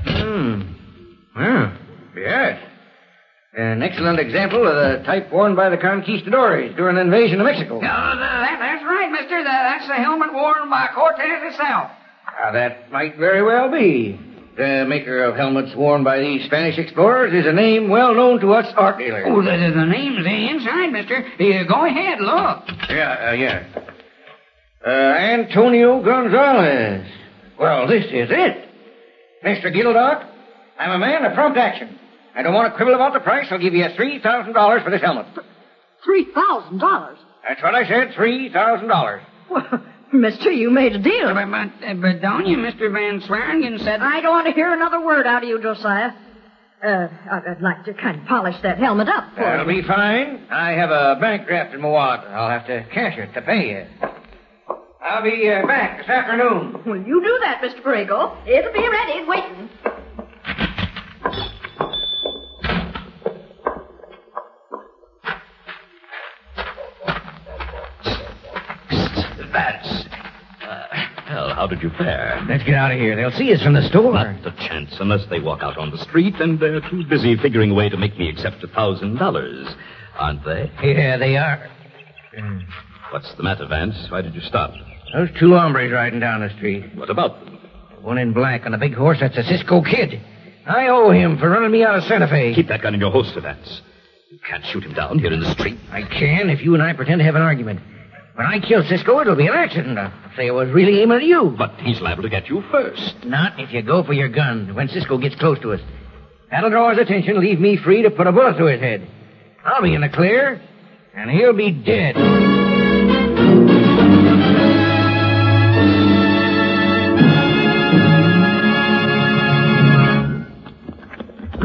Hmm. 0.05 0.61
Yeah. 1.35 1.77
Yes. 2.15 2.70
An 3.53 3.83
excellent 3.83 4.17
example 4.19 4.65
of 4.65 4.75
the 4.75 5.03
type 5.05 5.29
worn 5.31 5.55
by 5.55 5.69
the 5.69 5.77
conquistadores 5.77 6.73
during 6.77 6.95
the 6.95 7.01
invasion 7.01 7.41
of 7.41 7.45
Mexico. 7.45 7.79
Uh, 7.79 7.81
that, 7.81 8.57
that's 8.59 8.83
right, 8.85 9.11
mister. 9.11 9.43
That, 9.43 9.77
that's 9.77 9.87
the 9.89 9.95
helmet 9.95 10.33
worn 10.33 10.69
by 10.69 10.87
Cortez 10.95 11.43
himself. 11.43 11.91
Now, 12.39 12.51
that 12.53 12.89
might 12.91 13.17
very 13.17 13.43
well 13.43 13.69
be. 13.69 14.17
The 14.55 14.85
maker 14.87 15.23
of 15.25 15.35
helmets 15.35 15.75
worn 15.75 16.03
by 16.03 16.19
these 16.19 16.45
Spanish 16.45 16.77
explorers 16.77 17.33
is 17.33 17.45
a 17.45 17.51
name 17.51 17.89
well 17.89 18.13
known 18.15 18.39
to 18.39 18.53
us 18.53 18.71
art 18.77 18.97
dealers. 18.97 19.25
Oh, 19.27 19.41
the, 19.41 19.51
the, 19.51 19.79
the 19.79 19.85
name's 19.85 20.25
inside, 20.25 20.91
mister. 20.91 21.17
Uh, 21.17 21.63
go 21.67 21.85
ahead, 21.85 22.21
look. 22.21 22.63
Yeah, 22.89 23.29
uh, 23.29 23.31
yeah. 23.33 23.63
Uh, 24.85 24.89
Antonio 24.89 26.01
Gonzalez. 26.01 27.05
Well, 27.59 27.87
this 27.87 28.05
is 28.05 28.29
it. 28.31 28.69
Mr. 29.43 29.73
Gittledock, 29.73 30.25
I'm 30.79 30.91
a 30.91 30.99
man 30.99 31.25
of 31.25 31.33
prompt 31.33 31.57
action. 31.57 31.97
I 32.35 32.41
don't 32.43 32.53
want 32.53 32.71
to 32.71 32.75
quibble 32.77 32.95
about 32.95 33.13
the 33.13 33.19
price. 33.19 33.47
I'll 33.51 33.59
give 33.59 33.73
you 33.73 33.83
$3,000 33.83 34.83
for 34.83 34.89
this 34.89 35.01
helmet. 35.01 35.25
Three 36.03 36.25
thousand 36.33 36.79
dollars. 36.79 37.17
That's 37.47 37.61
what 37.61 37.75
I 37.75 37.87
said, 37.87 38.11
$3,000. 38.13 39.21
Well, 39.49 39.83
mister, 40.13 40.51
you 40.51 40.69
made 40.71 40.93
a 40.95 40.99
deal. 40.99 41.33
But, 41.33 42.01
but 42.01 42.21
don't 42.21 42.47
you, 42.47 42.57
Mr. 42.57 42.91
Van 42.91 43.21
Swearingen 43.21 43.79
said... 43.79 44.01
I 44.01 44.21
don't 44.21 44.31
want 44.31 44.47
to 44.47 44.53
hear 44.53 44.73
another 44.73 45.03
word 45.05 45.27
out 45.27 45.43
of 45.43 45.49
you, 45.49 45.61
Josiah. 45.61 46.11
Uh, 46.83 47.07
I'd 47.31 47.43
I'd 47.47 47.61
like 47.61 47.85
to 47.85 47.93
kind 47.93 48.19
of 48.21 48.25
polish 48.27 48.55
that 48.63 48.79
helmet 48.79 49.07
up 49.09 49.35
for 49.35 49.41
That'll 49.41 49.71
you. 49.71 49.81
be 49.83 49.87
fine. 49.87 50.47
I 50.49 50.71
have 50.71 50.89
a 50.89 51.17
bank 51.21 51.45
draft 51.45 51.75
in 51.75 51.81
my 51.81 51.89
wallet. 51.89 52.21
I'll 52.21 52.49
have 52.49 52.65
to 52.67 52.83
cash 52.91 53.17
it 53.19 53.31
to 53.35 53.41
pay 53.43 53.69
you. 53.69 53.85
I'll 55.03 55.21
be 55.23 55.47
uh, 55.49 55.65
back 55.67 55.99
this 55.99 56.09
afternoon. 56.09 56.81
Will 56.85 57.05
you 57.05 57.21
do 57.21 57.39
that, 57.43 57.61
Mr. 57.61 57.81
Borrego? 57.83 58.35
It'll 58.47 58.73
be 58.73 58.87
ready, 58.87 59.23
waiting. 59.27 59.69
How 71.61 71.67
did 71.67 71.83
you 71.83 71.91
fare? 71.91 72.39
Uh, 72.39 72.45
let's 72.49 72.63
get 72.63 72.73
out 72.73 72.91
of 72.91 72.97
here. 72.97 73.15
They'll 73.15 73.37
see 73.37 73.53
us 73.53 73.61
from 73.61 73.73
the 73.75 73.83
store. 73.83 74.13
Not 74.13 74.47
a 74.47 74.51
chance 74.67 74.97
unless 74.99 75.27
they 75.29 75.39
walk 75.39 75.61
out 75.61 75.77
on 75.77 75.91
the 75.91 75.97
street 75.99 76.33
and 76.41 76.59
they're 76.59 76.81
too 76.89 77.05
busy 77.07 77.37
figuring 77.37 77.69
a 77.69 77.75
way 77.75 77.87
to 77.87 77.97
make 77.97 78.17
me 78.17 78.29
accept 78.29 78.63
a 78.63 78.67
thousand 78.67 79.17
dollars, 79.17 79.67
aren't 80.15 80.43
they? 80.43 80.71
Yeah, 80.81 81.17
they 81.17 81.37
are. 81.37 81.69
Hmm. 82.35 82.61
What's 83.11 83.31
the 83.35 83.43
matter, 83.43 83.67
Vance? 83.67 83.95
Why 84.09 84.23
did 84.23 84.33
you 84.33 84.41
stop? 84.41 84.73
Those 85.13 85.29
two 85.39 85.53
hombres 85.53 85.91
riding 85.91 86.19
down 86.19 86.41
the 86.41 86.49
street. 86.57 86.95
What 86.95 87.11
about 87.11 87.45
them? 87.45 87.59
One 88.01 88.17
in 88.17 88.33
black 88.33 88.65
on 88.65 88.73
a 88.73 88.79
big 88.79 88.95
horse, 88.95 89.19
that's 89.19 89.37
a 89.37 89.43
Cisco 89.43 89.83
kid. 89.83 90.19
I 90.65 90.87
owe 90.87 91.11
him 91.11 91.37
for 91.37 91.47
running 91.47 91.69
me 91.69 91.83
out 91.83 91.93
of 91.95 92.05
Santa 92.05 92.27
Fe. 92.27 92.55
Keep 92.55 92.69
that 92.69 92.81
gun 92.81 92.95
in 92.95 92.99
your 92.99 93.11
holster, 93.11 93.39
Vance. 93.39 93.83
You 94.31 94.39
can't 94.49 94.65
shoot 94.65 94.83
him 94.83 94.93
down 94.93 95.19
here 95.19 95.31
in 95.31 95.39
the 95.39 95.51
street. 95.51 95.77
I 95.91 96.01
can 96.01 96.49
if 96.49 96.63
you 96.63 96.73
and 96.73 96.81
I 96.81 96.93
pretend 96.93 97.19
to 97.19 97.25
have 97.25 97.35
an 97.35 97.43
argument. 97.43 97.81
When 98.35 98.47
I 98.47 98.59
kill 98.59 98.83
Cisco, 98.87 99.19
it'll 99.19 99.35
be 99.35 99.47
an 99.47 99.53
accident. 99.53 99.97
I'll 99.97 100.11
say 100.35 100.47
I 100.47 100.51
was 100.51 100.69
really 100.69 101.01
aiming 101.01 101.17
at 101.17 101.23
you. 101.23 101.53
But 101.57 101.73
he's 101.79 101.99
liable 101.99 102.23
to 102.23 102.29
get 102.29 102.47
you 102.47 102.63
first. 102.71 103.25
Not 103.25 103.59
if 103.59 103.73
you 103.73 103.81
go 103.81 104.03
for 104.03 104.13
your 104.13 104.29
gun 104.29 104.73
when 104.73 104.87
Cisco 104.87 105.17
gets 105.17 105.35
close 105.35 105.59
to 105.59 105.73
us. 105.73 105.81
That'll 106.49 106.69
draw 106.69 106.89
his 106.91 106.99
attention, 106.99 107.39
leave 107.39 107.59
me 107.59 107.77
free 107.77 108.03
to 108.03 108.11
put 108.11 108.27
a 108.27 108.31
bullet 108.31 108.57
through 108.57 108.67
his 108.67 108.81
head. 108.81 109.07
I'll 109.63 109.81
be 109.81 109.93
in 109.93 110.01
the 110.01 110.09
clear, 110.09 110.61
and 111.13 111.29
he'll 111.29 111.53
be 111.53 111.71
dead. 111.71 112.15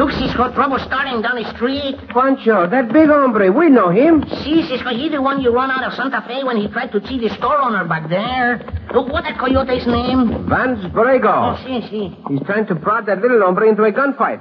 Look, 0.06 0.14
Cisco, 0.22 0.54
trouble 0.54 0.78
starting 0.86 1.20
down 1.20 1.34
the 1.34 1.50
street. 1.56 1.98
Pancho, 2.14 2.70
that 2.70 2.92
big 2.92 3.08
hombre, 3.10 3.50
we 3.50 3.68
know 3.68 3.90
him. 3.90 4.22
See, 4.44 4.62
Cisco, 4.70 4.94
he 4.94 5.08
the 5.08 5.20
one 5.20 5.40
you 5.40 5.50
run 5.50 5.68
out 5.68 5.82
of 5.82 5.94
Santa 5.94 6.22
Fe 6.28 6.44
when 6.44 6.56
he 6.56 6.68
tried 6.68 6.92
to 6.92 7.00
cheat 7.00 7.22
the 7.22 7.30
store 7.34 7.58
owner 7.58 7.84
back 7.84 8.08
there. 8.08 8.62
Look, 8.94 9.08
what 9.08 9.24
that 9.24 9.36
coyote's 9.36 9.84
name? 9.84 10.46
Vance 10.46 10.86
Borrego. 10.94 11.26
Oh, 11.26 11.58
see, 11.66 11.82
see. 11.90 12.16
He's 12.30 12.38
trying 12.46 12.66
to 12.68 12.76
prod 12.76 13.06
that 13.06 13.18
little 13.18 13.42
hombre 13.42 13.68
into 13.68 13.82
a 13.82 13.90
gunfight. 13.90 14.38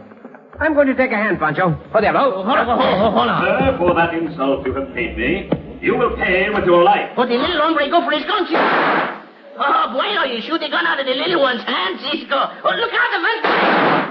I'm 0.59 0.75
going 0.75 0.85
to 0.85 0.93
take 0.93 1.11
a 1.11 1.17
hand, 1.17 1.39
Pancho. 1.39 1.73
For 1.91 1.99
the 1.99 2.13
Hold 2.13 2.45
on, 2.45 2.45
hold 2.45 2.59
on, 2.69 3.11
hold 3.11 3.27
on. 3.27 3.41
Sir, 3.41 3.77
for 3.79 3.95
that 3.95 4.13
insult 4.13 4.67
you 4.67 4.73
have 4.75 4.93
paid 4.93 5.17
me, 5.17 5.49
you 5.81 5.97
will 5.97 6.15
pay 6.15 6.43
him 6.45 6.53
with 6.53 6.65
your 6.65 6.83
life. 6.83 7.09
But 7.15 7.25
the 7.25 7.41
little 7.41 7.57
hombre 7.57 7.89
go 7.89 8.05
for 8.05 8.11
his 8.11 8.23
gun, 8.25 8.45
Cisco. 8.45 9.14
Oh, 9.57 9.91
bueno, 9.93 10.23
you 10.27 10.41
shoot 10.41 10.59
the 10.59 10.69
gun 10.69 10.85
out 10.85 10.99
of 10.99 11.05
the 11.05 11.15
little 11.15 11.41
one's 11.41 11.63
hand, 11.63 11.99
Cisco. 12.11 12.35
Oh, 12.35 12.73
look 12.75 12.91
out, 12.91 13.09
the 13.15 13.21
man. 13.23 13.39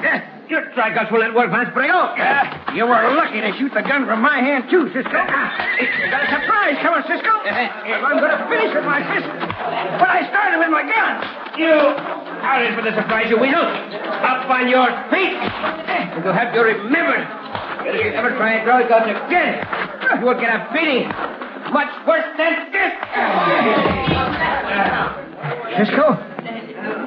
Eh, 0.04 0.48
your 0.48 0.72
tricuts 0.72 1.12
will 1.12 1.20
let 1.20 1.34
work, 1.34 1.50
Vance 1.50 1.68
Borrego. 1.76 2.16
Eh. 2.16 2.74
you 2.76 2.84
were 2.84 3.12
lucky 3.12 3.40
to 3.40 3.52
shoot 3.56 3.72
the 3.72 3.82
gun 3.82 4.06
from 4.06 4.20
my 4.20 4.40
hand, 4.40 4.68
too, 4.70 4.88
Cisco. 4.92 5.20
Eh. 5.20 5.84
You 6.00 6.08
got 6.08 6.24
a 6.24 6.30
surprise 6.32 6.76
coming, 6.80 7.04
Cisco. 7.04 7.32
I'm 7.44 8.20
going 8.20 8.32
to 8.32 8.42
finish 8.48 8.72
with 8.72 8.88
my 8.88 9.04
fist. 9.04 9.28
But 10.00 10.08
I 10.08 10.28
started 10.32 10.58
with 10.64 10.72
my 10.72 10.84
gun. 10.88 11.12
You 11.60 12.24
in 12.62 12.74
for 12.76 12.82
the 12.82 12.94
surprise, 12.94 13.28
you 13.30 13.38
weasel. 13.38 13.60
Up 13.60 14.48
on 14.48 14.68
your 14.68 14.86
feet. 15.10 15.32
And 15.32 16.24
you'll 16.24 16.32
have 16.32 16.52
to 16.52 16.60
remember. 16.60 17.16
If 17.88 18.04
you 18.04 18.12
ever 18.12 18.30
try 18.36 18.54
and 18.54 18.64
draw 18.64 18.80
throw 18.80 18.88
guns 18.88 19.16
again, 19.26 19.66
you 20.20 20.26
will 20.26 20.40
get 20.40 20.52
a 20.52 20.68
beating 20.72 21.08
much 21.72 21.92
worse 22.06 22.24
than 22.36 22.70
this. 22.70 22.92
Cisco, 25.76 26.16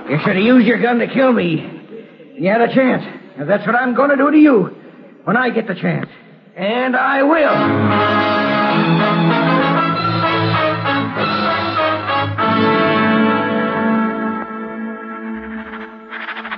you 0.10 0.18
should 0.24 0.36
have 0.36 0.44
used 0.44 0.68
your 0.68 0.82
gun 0.82 1.00
to 1.00 1.08
kill 1.08 1.32
me. 1.32 2.36
You 2.36 2.50
had 2.50 2.62
a 2.62 2.74
chance. 2.74 3.04
And 3.38 3.50
that's 3.50 3.66
what 3.66 3.76
I'm 3.76 3.96
going 3.96 4.10
to 4.10 4.18
do 4.18 4.32
to 4.32 4.38
you 4.38 4.76
when 5.24 5.38
I 5.38 5.50
get 5.50 5.68
the 5.68 5.76
chance. 5.76 6.10
And 6.56 6.96
I 6.96 7.24
will. 7.24 8.58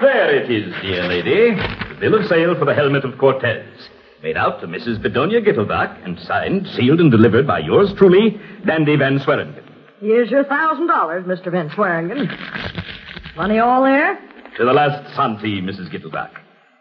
There 0.01 0.35
it 0.35 0.49
is, 0.49 0.73
dear 0.81 1.03
lady. 1.03 1.55
The 1.89 1.97
bill 1.99 2.15
of 2.15 2.25
sale 2.27 2.55
for 2.57 2.65
the 2.65 2.73
helmet 2.73 3.03
of 3.03 3.17
Cortez. 3.17 3.67
Made 4.23 4.37
out 4.37 4.61
to 4.61 4.67
Mrs. 4.67 5.01
Bedonia 5.01 5.41
Gittleback 5.41 6.03
and 6.05 6.17
signed, 6.19 6.67
sealed, 6.75 7.01
and 7.01 7.11
delivered 7.11 7.45
by 7.45 7.59
yours 7.59 7.93
truly, 7.97 8.39
Dandy 8.65 8.95
Van 8.95 9.19
Swearingen. 9.19 9.68
Here's 9.99 10.31
your 10.31 10.45
thousand 10.45 10.87
dollars, 10.87 11.25
Mr. 11.25 11.51
Van 11.51 11.69
Swearingen. 11.71 12.29
Money 13.35 13.59
all 13.59 13.83
there? 13.83 14.15
To 14.57 14.65
the 14.65 14.73
last 14.73 15.13
centime, 15.15 15.63
Mrs. 15.63 15.91
Gittleback. 15.91 16.31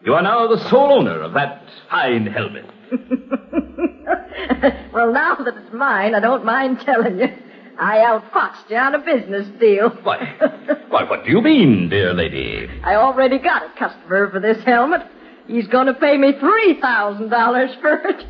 You 0.01 0.13
are 0.13 0.21
now 0.21 0.47
the 0.47 0.69
sole 0.69 0.93
owner 0.93 1.21
of 1.21 1.33
that 1.33 1.61
fine 1.89 2.25
helmet. 2.25 2.65
well, 4.93 5.11
now 5.11 5.35
that 5.35 5.57
it's 5.57 5.73
mine, 5.73 6.15
I 6.15 6.19
don't 6.21 6.45
mind 6.45 6.79
telling 6.81 7.19
you. 7.19 7.27
I 7.77 7.97
outfoxed 7.97 8.69
you 8.69 8.77
on 8.77 8.95
a 8.95 8.99
business 8.99 9.47
deal. 9.59 9.89
Why, 10.03 10.35
why, 10.89 11.03
what 11.03 11.23
do 11.23 11.31
you 11.31 11.41
mean, 11.41 11.89
dear 11.89 12.13
lady? 12.13 12.69
I 12.83 12.95
already 12.95 13.37
got 13.37 13.63
a 13.63 13.69
customer 13.77 14.29
for 14.29 14.39
this 14.39 14.61
helmet. 14.63 15.01
He's 15.49 15.67
going 15.67 15.87
to 15.87 15.95
pay 15.95 16.15
me 16.15 16.33
$3,000 16.33 17.81
for 17.81 17.93
it. 18.07 18.23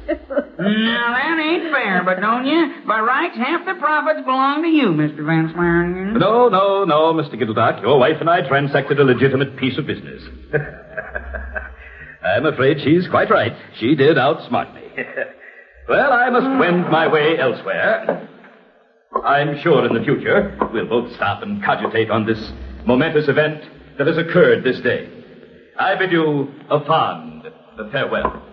now, 0.57 1.13
that 1.13 1.37
ain't 1.37 1.73
fair, 1.73 2.01
but 2.05 2.21
don't 2.21 2.45
you? 2.45 2.87
By 2.87 3.01
rights, 3.01 3.35
half 3.35 3.65
the 3.65 3.73
profits 3.73 4.21
belong 4.23 4.63
to 4.63 4.69
you, 4.69 4.87
Mr. 4.87 5.25
Van 5.25 5.51
Swearingen. 5.53 6.17
No, 6.17 6.47
no, 6.47 6.85
no, 6.85 7.13
Mr. 7.13 7.35
Gittledock. 7.35 7.81
Your 7.81 7.99
wife 7.99 8.21
and 8.21 8.29
I 8.29 8.47
transacted 8.47 9.01
a 9.01 9.03
legitimate 9.03 9.57
piece 9.57 9.77
of 9.77 9.85
business. 9.85 10.23
I'm 12.23 12.45
afraid 12.45 12.77
she's 12.85 13.05
quite 13.09 13.29
right. 13.29 13.51
She 13.79 13.95
did 13.95 14.15
outsmart 14.15 14.73
me. 14.73 14.83
well, 15.89 16.13
I 16.13 16.29
must 16.29 16.57
wend 16.57 16.89
my 16.89 17.07
way 17.11 17.37
elsewhere. 17.37 18.29
I'm 19.25 19.59
sure 19.61 19.85
in 19.85 19.93
the 19.93 20.03
future 20.05 20.57
we'll 20.71 20.87
both 20.87 21.13
stop 21.15 21.43
and 21.43 21.61
cogitate 21.65 22.09
on 22.09 22.25
this 22.25 22.39
momentous 22.85 23.27
event 23.27 23.61
that 23.97 24.07
has 24.07 24.17
occurred 24.17 24.63
this 24.63 24.79
day. 24.79 25.18
I 25.79 25.95
bid 25.95 26.11
you 26.11 26.49
a 26.69 26.85
fond 26.85 27.43
farewell. 27.91 28.43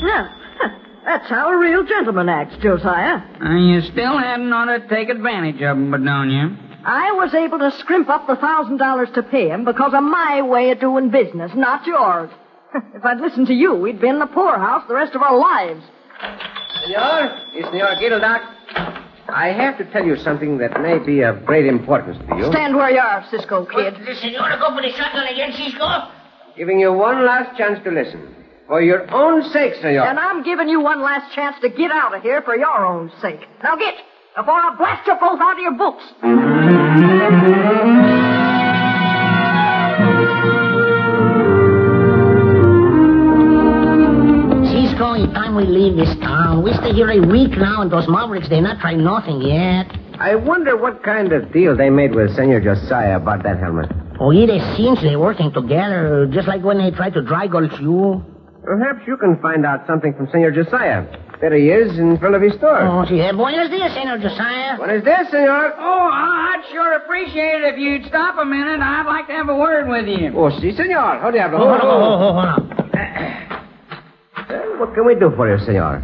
Yeah, 0.00 0.28
that's 1.04 1.28
how 1.28 1.50
a 1.52 1.58
real 1.58 1.84
gentleman 1.84 2.28
acts, 2.28 2.54
Josiah. 2.62 3.20
And 3.40 3.70
you 3.70 3.80
still 3.92 4.16
hadn't 4.16 4.52
ought 4.52 4.66
to 4.66 4.88
take 4.88 5.08
advantage 5.08 5.56
of 5.62 5.76
him, 5.76 5.90
but 5.90 6.04
don't 6.04 6.30
you? 6.30 6.56
I 6.84 7.12
was 7.12 7.34
able 7.34 7.58
to 7.58 7.72
scrimp 7.78 8.08
up 8.08 8.28
the 8.28 8.36
thousand 8.36 8.76
dollars 8.76 9.08
to 9.14 9.22
pay 9.24 9.48
him 9.48 9.64
because 9.64 9.92
of 9.94 10.02
my 10.04 10.42
way 10.42 10.70
of 10.70 10.78
doing 10.78 11.10
business, 11.10 11.50
not 11.56 11.84
yours. 11.86 12.30
if 12.94 13.04
I'd 13.04 13.20
listened 13.20 13.48
to 13.48 13.54
you, 13.54 13.74
we'd 13.74 14.00
be 14.00 14.08
in 14.08 14.20
the 14.20 14.26
poorhouse 14.26 14.84
the 14.86 14.94
rest 14.94 15.14
of 15.16 15.22
our 15.22 15.36
lives. 15.36 15.82
Senor, 16.84 17.46
it's 17.52 17.66
Senor 17.66 17.96
Gittledock. 18.00 19.11
I 19.28 19.48
have 19.48 19.78
to 19.78 19.84
tell 19.92 20.04
you 20.04 20.16
something 20.16 20.58
that 20.58 20.80
may 20.80 20.98
be 20.98 21.22
of 21.22 21.44
great 21.46 21.66
importance 21.66 22.18
to 22.28 22.36
you. 22.36 22.50
Stand 22.50 22.74
where 22.76 22.90
you 22.90 22.98
are, 22.98 23.24
Cisco 23.30 23.64
kid. 23.64 23.94
The 23.94 24.14
to 24.14 24.58
go 24.60 24.74
for 24.74 24.82
the 24.82 24.92
shotgun 24.96 25.26
again, 25.28 25.52
Cisco? 25.52 26.10
Giving 26.56 26.80
you 26.80 26.92
one 26.92 27.24
last 27.24 27.56
chance 27.56 27.78
to 27.84 27.90
listen. 27.90 28.34
For 28.66 28.80
your 28.82 29.10
own 29.12 29.42
sake, 29.50 29.74
senor. 29.80 30.06
And 30.06 30.18
I'm 30.18 30.42
giving 30.42 30.68
you 30.68 30.80
one 30.80 31.02
last 31.02 31.34
chance 31.34 31.56
to 31.60 31.68
get 31.68 31.90
out 31.90 32.14
of 32.14 32.22
here 32.22 32.42
for 32.42 32.56
your 32.56 32.84
own 32.86 33.10
sake. 33.20 33.40
Now 33.62 33.76
get, 33.76 33.94
before 34.36 34.54
I 34.54 34.74
blast 34.76 35.06
you 35.06 35.14
both 35.20 35.40
out 35.40 35.54
of 35.54 35.58
your 35.58 35.72
boots. 35.76 36.04
Time 45.32 45.54
we 45.54 45.64
leave 45.64 45.96
this 45.96 46.14
town. 46.20 46.62
We 46.62 46.72
stay 46.74 46.92
here 46.92 47.10
a 47.10 47.20
week 47.20 47.56
now, 47.56 47.82
and 47.82 47.90
those 47.90 48.08
Mavericks, 48.08 48.48
they're 48.48 48.62
not 48.62 48.80
trying 48.80 49.02
nothing 49.02 49.40
yet. 49.42 49.86
I 50.18 50.34
wonder 50.34 50.76
what 50.76 51.02
kind 51.02 51.32
of 51.32 51.52
deal 51.52 51.76
they 51.76 51.90
made 51.90 52.14
with 52.14 52.34
Senor 52.36 52.60
Josiah 52.60 53.16
about 53.16 53.42
that 53.42 53.58
helmet. 53.58 53.90
Oh, 54.20 54.30
yeah, 54.30 54.46
they 54.46 54.60
seems 54.76 55.00
they're 55.02 55.18
working 55.18 55.52
together, 55.52 56.28
just 56.32 56.46
like 56.46 56.62
when 56.62 56.78
they 56.78 56.90
tried 56.90 57.14
to 57.14 57.22
dry 57.22 57.46
gulch 57.46 57.72
you. 57.80 58.24
Perhaps 58.62 59.00
you 59.06 59.16
can 59.16 59.40
find 59.42 59.66
out 59.66 59.86
something 59.86 60.14
from 60.14 60.28
Senor 60.30 60.52
Josiah. 60.52 61.04
There 61.40 61.52
he 61.56 61.70
is 61.70 61.98
in 61.98 62.18
front 62.18 62.36
of 62.36 62.42
his 62.42 62.54
store. 62.54 62.82
Oh, 62.86 63.04
sí. 63.04 63.18
Eh, 63.18 63.32
buenos 63.32 63.68
dias, 63.68 63.92
Senor 63.94 64.18
Josiah. 64.18 64.76
Buenos 64.76 65.02
dias, 65.02 65.28
senor. 65.28 65.74
Oh, 65.76 66.08
I'd 66.12 66.62
sure 66.70 66.94
appreciate 66.98 67.62
it 67.64 67.74
if 67.74 67.78
you'd 67.80 68.06
stop 68.06 68.38
a 68.38 68.44
minute. 68.44 68.78
I'd 68.80 69.06
like 69.06 69.26
to 69.26 69.32
have 69.32 69.48
a 69.48 69.56
word 69.56 69.88
with 69.88 70.06
you. 70.06 70.32
Oh, 70.38 70.50
si, 70.60 70.70
senor. 70.76 71.18
How 71.18 71.32
diablo? 71.32 71.58
Oh, 71.58 71.68
oh, 71.68 71.78
oh, 71.82 72.14
oh, 72.14 72.32
hold 72.32 72.46
on. 72.46 72.71
Well, 74.72 74.86
what 74.86 74.94
can 74.94 75.04
we 75.06 75.14
do 75.14 75.30
for 75.36 75.50
you, 75.50 75.62
senor? 75.64 76.02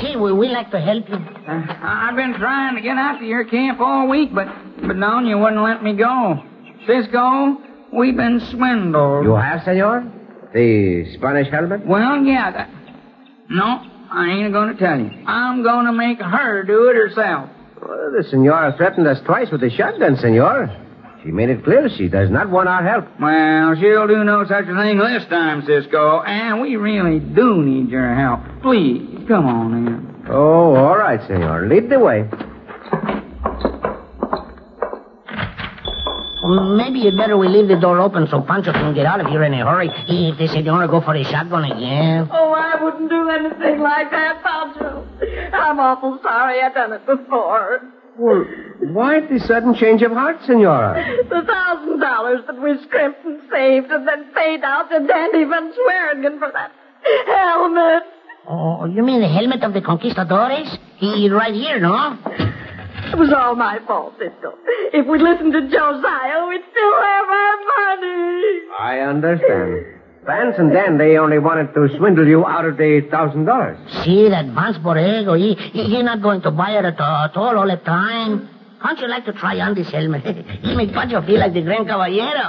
See, 0.00 0.16
we, 0.16 0.32
we 0.32 0.48
like 0.48 0.70
to 0.72 0.80
help 0.80 1.08
you. 1.08 1.14
Uh, 1.14 1.64
I've 1.82 2.16
been 2.16 2.34
trying 2.34 2.76
to 2.76 2.82
get 2.82 2.98
out 2.98 3.18
to 3.18 3.24
your 3.24 3.44
camp 3.44 3.80
all 3.80 4.08
week, 4.08 4.34
but 4.34 4.46
but 4.86 4.96
no, 4.96 5.20
you 5.20 5.38
wouldn't 5.38 5.62
let 5.62 5.82
me 5.82 5.94
go. 5.94 6.42
Cisco, 6.86 7.56
we've 7.92 8.16
been 8.16 8.40
swindled. 8.50 9.24
You 9.24 9.34
have, 9.34 9.62
senor? 9.64 10.10
The 10.52 11.14
Spanish 11.14 11.50
helmet? 11.50 11.86
Well, 11.86 12.22
yeah. 12.24 12.50
That... 12.50 12.70
No, 13.48 13.86
I 14.10 14.28
ain't 14.28 14.52
going 14.52 14.76
to 14.76 14.78
tell 14.78 14.98
you. 14.98 15.10
I'm 15.26 15.62
going 15.62 15.86
to 15.86 15.92
make 15.92 16.20
her 16.20 16.62
do 16.64 16.88
it 16.90 16.96
herself. 16.96 17.48
Well, 17.80 18.12
the 18.16 18.24
senora 18.28 18.74
threatened 18.76 19.06
us 19.06 19.18
twice 19.24 19.48
with 19.50 19.62
a 19.62 19.70
shotgun, 19.70 20.16
senor. 20.16 20.68
She 21.22 21.30
made 21.30 21.50
it 21.50 21.62
clear 21.64 21.88
she 21.90 22.08
does 22.08 22.30
not 22.30 22.48
want 22.48 22.68
our 22.68 22.82
help. 22.82 23.04
Well, 23.20 23.74
she'll 23.76 24.06
do 24.06 24.24
no 24.24 24.44
such 24.46 24.64
a 24.66 24.74
thing 24.74 24.98
this 24.98 25.26
time, 25.28 25.62
Cisco, 25.66 26.22
and 26.22 26.60
we 26.62 26.76
really 26.76 27.20
do 27.20 27.62
need 27.62 27.90
your 27.90 28.14
help. 28.14 28.40
Please, 28.62 29.26
come 29.28 29.46
on 29.46 29.86
in. 29.86 30.24
Oh, 30.30 30.74
all 30.74 30.96
right, 30.96 31.20
senor. 31.26 31.66
Lead 31.68 31.90
the 31.90 31.98
way. 31.98 32.26
Well, 36.42 36.74
maybe 36.74 37.00
you'd 37.00 37.18
better 37.18 37.36
we 37.36 37.48
leave 37.48 37.68
the 37.68 37.78
door 37.78 38.00
open 38.00 38.26
so 38.30 38.40
Pancho 38.40 38.72
can 38.72 38.94
get 38.94 39.04
out 39.04 39.20
of 39.20 39.26
here 39.26 39.44
in 39.44 39.52
a 39.52 39.58
hurry. 39.58 39.90
If 40.08 40.38
the 40.38 40.48
senora 40.48 40.88
go 40.88 41.02
for 41.02 41.14
a 41.14 41.22
shotgun 41.22 41.64
again. 41.64 42.28
Oh, 42.32 42.52
I 42.56 42.82
wouldn't 42.82 43.10
do 43.10 43.28
anything 43.28 43.80
like 43.80 44.10
that, 44.10 44.42
Pancho. 44.42 45.06
I'm 45.52 45.78
awful 45.78 46.18
sorry 46.22 46.62
I 46.62 46.72
done 46.72 46.94
it 46.94 47.04
before. 47.04 47.82
Well, 48.20 48.44
why 48.92 49.20
the 49.20 49.40
sudden 49.40 49.74
change 49.74 50.02
of 50.02 50.12
heart, 50.12 50.36
senora? 50.44 50.92
The 51.28 51.40
thousand 51.40 52.00
dollars 52.00 52.40
that 52.46 52.60
we 52.60 52.76
scrimped 52.84 53.24
and 53.24 53.40
saved 53.50 53.90
and 53.90 54.06
then 54.06 54.30
paid 54.34 54.62
out 54.62 54.90
to 54.90 55.06
Dandy 55.06 55.44
Van 55.44 55.72
Swearingen 55.72 56.38
for 56.38 56.50
that 56.52 56.70
helmet. 57.26 58.02
Oh, 58.46 58.84
you 58.84 59.02
mean 59.02 59.22
the 59.22 59.28
helmet 59.28 59.64
of 59.64 59.72
the 59.72 59.80
conquistadores? 59.80 60.68
He 60.98 61.30
right 61.30 61.54
here, 61.54 61.80
no? 61.80 62.18
It 63.12 63.18
was 63.18 63.32
all 63.32 63.54
my 63.56 63.78
fault, 63.86 64.14
Cisco. 64.18 64.52
If 64.92 65.06
we'd 65.06 65.22
listened 65.22 65.52
to 65.54 65.62
Josiah, 65.62 66.46
we'd 66.46 66.62
still 66.70 66.94
have 67.00 67.26
our 67.28 67.56
money. 67.96 68.60
I 68.78 68.98
understand. 69.00 69.99
Vance 70.26 70.56
and 70.58 70.70
Dan, 70.72 70.98
they 70.98 71.16
only 71.16 71.38
wanted 71.38 71.72
to 71.74 71.88
swindle 71.96 72.26
you 72.26 72.44
out 72.46 72.64
of 72.66 72.76
the 72.76 73.00
thousand 73.10 73.46
dollars. 73.46 73.78
See, 74.04 74.28
that 74.28 74.46
Vance 74.46 74.76
Borrego, 74.78 75.38
he, 75.38 75.54
he, 75.54 75.96
he 75.96 76.02
not 76.02 76.20
going 76.20 76.42
to 76.42 76.50
buy 76.50 76.72
it 76.72 76.84
at, 76.84 77.00
at 77.00 77.36
all 77.36 77.56
all 77.56 77.66
the 77.66 77.80
time. 77.84 78.48
How'd 78.80 78.98
you 78.98 79.08
like 79.08 79.24
to 79.26 79.32
try 79.32 79.60
on 79.60 79.74
this 79.74 79.90
helmet? 79.90 80.24
he 80.24 80.74
make 80.74 80.92
Pancho 80.92 81.20
feel 81.20 81.38
like 81.38 81.52
the 81.52 81.60
Gran 81.60 81.84
Caballero. 81.84 82.32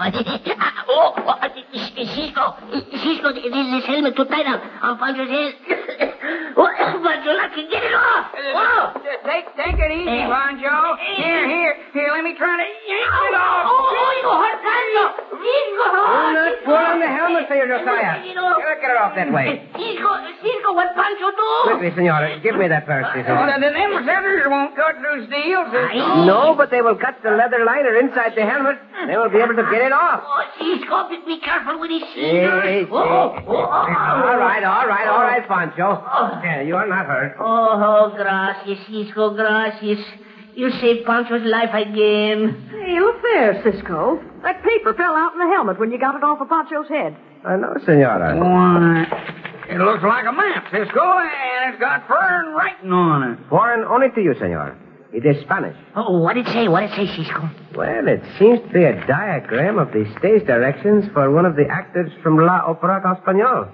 oh, 0.87 1.11
oh, 1.15 1.27
uh, 1.27 1.43
uh, 1.43 1.49
Cisco, 1.75 2.55
Cisco, 3.03 3.27
this, 3.35 3.51
this 3.51 3.85
helmet 3.87 4.15
too 4.15 4.25
tight 4.25 4.47
on, 4.47 4.59
on 4.79 4.95
Pancho's 4.95 5.27
head. 5.27 5.51
oh, 6.55 6.71
Pancho, 7.03 7.35
like 7.35 7.51
to 7.51 7.63
get 7.67 7.83
it 7.83 7.95
off. 7.95 8.31
Oh. 8.31 8.95
Take, 9.27 9.47
take 9.59 9.75
it 9.75 9.91
easy, 9.91 10.07
eh. 10.07 10.27
Pancho. 10.27 10.75
Here, 11.19 11.47
here, 11.51 11.75
here, 11.91 12.09
let 12.15 12.23
me 12.23 12.35
try 12.39 12.55
to 12.55 12.67
yank 12.87 13.11
it 13.27 13.35
off. 13.35 13.63
Oh, 13.67 13.91
oh, 13.91 14.11
you 14.19 14.27
hurt 14.31 14.59
Pancho. 14.63 15.30
Cisco. 15.41 15.85
Do 15.91 16.33
not 16.37 16.53
pull 16.65 16.77
on 16.77 16.99
the 17.01 17.09
helmet, 17.09 17.45
Senor 17.49 17.67
Josiah. 17.67 18.21
You. 18.23 18.37
Get 18.81 18.89
it 18.89 18.97
off 18.97 19.13
that 19.13 19.29
way. 19.33 19.61
Cisco, 19.77 20.09
Cisco, 20.41 20.69
what 20.73 20.89
Pancho 20.97 21.29
do? 21.29 21.49
Quickly, 21.69 21.91
senora. 21.93 22.39
Give 22.41 22.55
me 22.57 22.67
that 22.67 22.85
first, 22.89 23.09
Oh, 23.09 23.13
senor. 23.13 23.45
the, 23.45 23.61
the 23.61 23.69
them 23.73 23.91
scissors 24.05 24.45
won't 24.49 24.73
cut 24.75 24.97
through 24.97 25.25
steel, 25.29 25.61
Cisco. 25.69 26.25
No, 26.25 26.55
but 26.57 26.71
they 26.73 26.81
will 26.81 26.97
cut 26.97 27.21
the 27.21 27.31
leather 27.31 27.61
liner 27.65 27.93
inside 28.01 28.33
the 28.33 28.41
helmet. 28.45 28.77
They 29.05 29.17
will 29.17 29.29
be 29.29 29.37
able 29.37 29.53
to 29.57 29.65
get 29.69 29.81
it 29.85 29.93
off. 29.93 30.21
Oh, 30.25 30.41
Cisco, 30.57 31.09
be, 31.09 31.21
be 31.25 31.37
careful 31.41 31.77
with 31.79 31.91
his 31.91 32.01
Hey, 32.13 32.41
scissors. 32.41 32.63
hey. 32.63 32.81
Oh, 32.89 32.97
oh, 32.97 33.43
oh. 33.47 33.53
All 33.53 34.37
right, 34.41 34.63
all 34.65 34.87
right, 34.87 35.07
all 35.07 35.21
oh. 35.21 35.29
right, 35.29 35.45
Pancho. 35.47 35.89
Oh. 36.01 36.41
Yeah, 36.43 36.61
you 36.61 36.75
are 36.75 36.87
not 36.87 37.05
hurt. 37.05 37.35
Oh, 37.39 38.13
gracias, 38.17 38.79
Cisco, 38.89 39.35
gracias. 39.37 39.99
You 40.55 40.69
saved 40.81 41.05
Pancho's 41.05 41.43
life 41.45 41.73
again. 41.73 42.67
Hey, 42.69 42.99
look 42.99 43.21
there, 43.21 43.61
Cisco. 43.63 44.21
That 44.43 44.61
paper 44.63 44.93
fell 44.93 45.15
out 45.15 45.33
in 45.33 45.39
the 45.39 45.47
helmet 45.55 45.79
when 45.79 45.91
you 45.91 45.99
got 45.99 46.15
it 46.15 46.23
off 46.23 46.41
of 46.41 46.49
Pancho's 46.49 46.89
head. 46.89 47.15
I 47.45 47.55
know, 47.55 47.73
senora. 47.85 48.37
Why, 48.37 49.05
it 49.69 49.77
looks 49.77 50.03
like 50.03 50.25
a 50.25 50.31
map, 50.31 50.65
Cisco, 50.71 51.01
and 51.01 51.73
it's 51.73 51.79
got 51.79 52.07
foreign 52.07 52.53
writing 52.53 52.91
on 52.91 53.31
it. 53.31 53.39
Foreign 53.49 53.83
only 53.85 54.09
to 54.13 54.21
you, 54.21 54.35
senor. 54.37 54.77
It 55.13 55.25
is 55.25 55.41
Spanish. 55.43 55.75
Oh, 55.95 56.19
what 56.19 56.33
did 56.35 56.47
it 56.47 56.51
say? 56.51 56.67
What 56.67 56.81
did 56.81 56.91
it 56.91 56.95
say, 56.95 57.23
Cisco? 57.23 57.49
Well, 57.75 58.07
it 58.07 58.21
seems 58.37 58.59
to 58.61 58.67
be 58.73 58.83
a 58.83 59.05
diagram 59.07 59.77
of 59.79 59.91
the 59.91 60.05
stage 60.19 60.45
directions 60.45 61.05
for 61.13 61.31
one 61.31 61.45
of 61.45 61.55
the 61.55 61.65
actors 61.69 62.11
from 62.21 62.37
La 62.37 62.61
Opera 62.65 63.01
Español. 63.03 63.69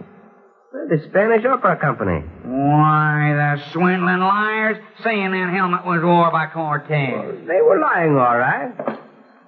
Well, 0.73 0.87
the 0.89 0.99
Spanish 1.09 1.45
Opera 1.45 1.77
Company. 1.77 2.19
Why, 2.43 3.33
the 3.35 3.71
swindling 3.71 4.19
liars 4.19 4.77
saying 5.03 5.31
that 5.31 5.53
helmet 5.53 5.85
was 5.85 6.01
wore 6.03 6.29
by 6.31 6.47
Cortez. 6.47 7.47
They 7.47 7.61
were 7.61 7.79
lying, 7.79 8.11
all 8.17 8.37
right. 8.37 8.73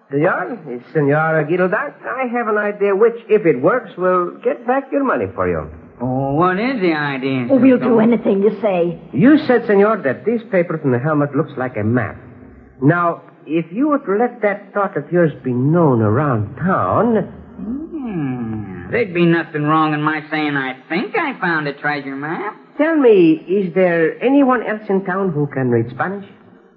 Senor, 0.10 0.58
it's 0.68 0.86
Senora 0.94 1.46
Gittledock. 1.46 2.02
I 2.04 2.26
have 2.32 2.48
an 2.48 2.58
idea 2.58 2.96
which, 2.96 3.16
if 3.30 3.46
it 3.46 3.62
works, 3.62 3.92
will 3.98 4.38
get 4.44 4.66
back 4.66 4.92
your 4.92 5.04
money 5.04 5.26
for 5.36 5.48
you. 5.48 5.70
Oh, 6.02 6.34
what 6.36 6.58
is 6.60 6.80
the 6.80 6.94
idea? 6.94 7.48
Oh, 7.52 7.58
we'll 7.60 7.78
do 7.80 8.00
anything 8.00 8.42
you 8.42 8.58
say. 8.62 9.00
You 9.12 9.38
said, 9.46 9.68
senor, 9.68 10.02
that 10.04 10.24
this 10.26 10.42
paper 10.50 10.78
from 10.78 10.92
the 10.94 11.00
helmet 11.00 11.36
looks 11.36 11.52
like 11.58 11.76
a 11.76 11.84
map. 11.84 12.16
Now, 12.82 13.22
if 13.46 13.66
you 13.74 13.90
were 13.90 14.00
to 14.00 14.16
let 14.18 14.42
that 14.42 14.74
thought 14.74 14.96
of 14.96 15.12
yours 15.12 15.34
be 15.44 15.52
known 15.52 16.02
around 16.02 16.56
town, 16.56 17.36
Hmm. 17.60 18.79
There'd 18.92 19.14
be 19.14 19.26
nothing 19.26 19.64
wrong 19.64 19.94
in 19.94 20.02
my 20.02 20.22
saying 20.32 20.56
I 20.56 20.82
think 20.90 21.16
I 21.16 21.40
found 21.40 21.68
a 21.68 21.74
treasure 21.74 22.16
map. 22.16 22.56
Tell 22.78 22.96
me, 22.96 23.34
is 23.34 23.74
there 23.76 24.22
anyone 24.24 24.64
else 24.64 24.82
in 24.90 25.06
town 25.06 25.32
who 25.32 25.48
can 25.48 25.70
read 25.70 25.92
Spanish? 25.92 26.26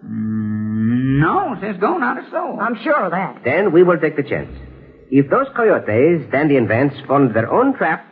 Mm, 0.05 1.20
no, 1.20 1.57
Cisco, 1.61 1.96
not 1.96 2.18
a 2.18 2.31
soul. 2.31 2.59
I'm 2.61 2.77
sure 2.83 3.05
of 3.07 3.12
that. 3.12 3.42
Then 3.44 3.72
we 3.72 3.83
will 3.83 3.98
take 3.98 4.16
the 4.16 4.22
chance. 4.22 4.51
If 5.11 5.31
those 5.31 5.46
coyotes, 5.57 6.31
Dandy 6.31 6.57
and 6.57 6.68
Vance, 6.68 6.92
fall 7.07 7.22
into 7.22 7.33
their 7.33 7.51
own 7.51 7.75
trap, 7.77 8.05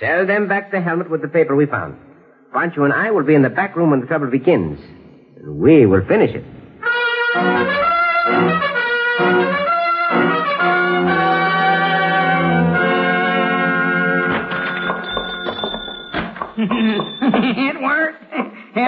sell 0.00 0.26
them 0.26 0.48
back 0.48 0.70
the 0.70 0.80
helmet 0.80 1.10
with 1.10 1.20
the 1.20 1.28
paper 1.28 1.54
we 1.54 1.66
found. 1.66 1.96
Pancho 2.54 2.84
and 2.84 2.92
I 2.92 3.10
will 3.10 3.24
be 3.24 3.34
in 3.34 3.42
the 3.42 3.50
back 3.50 3.76
room 3.76 3.90
when 3.90 4.00
the 4.00 4.06
trouble 4.06 4.30
begins. 4.30 4.78
And 5.36 5.58
we 5.58 5.84
will 5.84 6.06
finish 6.06 6.34
it. 6.34 6.44
it 7.34 9.56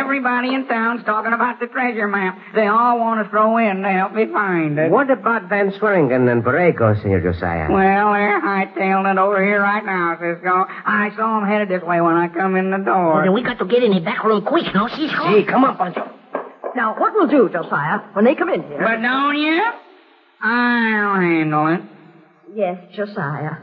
Everybody 0.04 0.54
in 0.54 0.66
town's 0.68 1.02
talking 1.04 1.32
about 1.32 1.60
the 1.60 1.66
treasure 1.66 2.06
map. 2.06 2.38
They 2.54 2.66
all 2.66 2.98
want 3.00 3.24
to 3.24 3.30
throw 3.30 3.56
in 3.56 3.80
to 3.82 3.88
help 3.88 4.12
me 4.12 4.26
find 4.30 4.78
it. 4.78 4.90
What 4.90 5.10
about 5.10 5.48
Van 5.48 5.72
Swearingen 5.78 6.28
and 6.28 6.44
Borrego, 6.44 7.00
Senor 7.00 7.20
Josiah? 7.20 7.72
Well, 7.72 8.12
they're 8.12 8.40
hightailing 8.40 9.10
it 9.10 9.18
over 9.18 9.42
here 9.42 9.62
right 9.62 9.84
now, 9.84 10.14
Cisco. 10.20 10.66
I 10.68 11.10
saw 11.16 11.40
them 11.40 11.48
headed 11.48 11.70
this 11.70 11.82
way 11.82 12.02
when 12.02 12.14
I 12.14 12.28
come 12.28 12.54
in 12.54 12.70
the 12.70 12.84
door. 12.84 13.14
Well, 13.14 13.22
then 13.24 13.32
we 13.32 13.42
got 13.42 13.58
to 13.58 13.64
get 13.64 13.82
in 13.82 13.92
the 13.92 14.00
back 14.00 14.22
room 14.24 14.44
quick, 14.44 14.66
no, 14.74 14.88
Cisco? 14.88 15.32
See, 15.32 15.44
come 15.48 15.64
on, 15.64 15.78
Pancho. 15.78 16.06
Now, 16.76 16.94
what 16.98 17.14
we'll 17.14 17.28
do, 17.28 17.48
Josiah, 17.50 18.00
when 18.12 18.26
they 18.26 18.34
come 18.34 18.50
in 18.50 18.62
here. 18.62 18.80
But 18.84 19.00
don't 19.00 19.38
you? 19.38 19.72
I'll 20.42 21.14
handle 21.18 21.66
it. 21.74 21.80
Yes, 22.54 22.76
Josiah. 22.94 23.56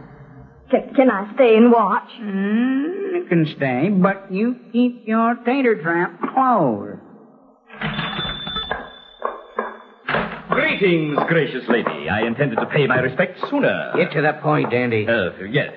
Can, 0.72 0.94
can 0.96 1.12
I 1.12 1.34
stay 1.36 1.58
and 1.58 1.72
watch? 1.72 2.10
Mm, 2.22 3.14
you 3.14 3.26
can 3.28 3.46
stay, 3.58 3.90
but 3.90 4.32
you 4.32 4.56
keep 4.72 5.06
your 5.06 5.36
tater 5.46 5.82
trap 5.82 6.18
closed. 6.34 7.00
Greetings, 10.50 11.18
gracious 11.28 11.64
lady. 11.70 12.10
I 12.10 12.22
intended 12.26 12.58
to 12.58 12.66
pay 12.68 12.88
my 12.88 13.00
respects 13.00 13.42
sooner. 13.50 13.94
Get 13.96 14.12
to 14.14 14.22
the 14.22 14.34
point, 14.42 14.72
Dandy. 14.72 15.08
Uh, 15.08 15.32
yes. 15.50 15.74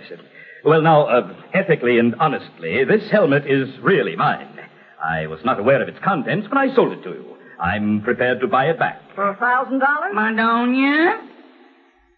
Well, 0.64 0.80
now, 0.82 1.06
uh, 1.06 1.34
ethically 1.52 1.98
and 1.98 2.14
honestly, 2.20 2.84
this 2.84 3.10
helmet 3.10 3.44
is 3.46 3.68
really 3.82 4.16
mine. 4.16 4.58
I 5.04 5.26
was 5.26 5.40
not 5.44 5.58
aware 5.60 5.82
of 5.82 5.88
its 5.88 5.98
contents 6.02 6.48
when 6.48 6.58
I 6.58 6.74
sold 6.74 6.92
it 6.92 7.02
to 7.02 7.10
you. 7.10 7.36
I'm 7.60 8.00
prepared 8.02 8.40
to 8.40 8.48
buy 8.48 8.66
it 8.66 8.78
back. 8.78 9.00
For 9.14 9.28
a 9.28 9.36
thousand 9.36 9.80
dollars? 9.80 10.12
Madonia? 10.14 11.28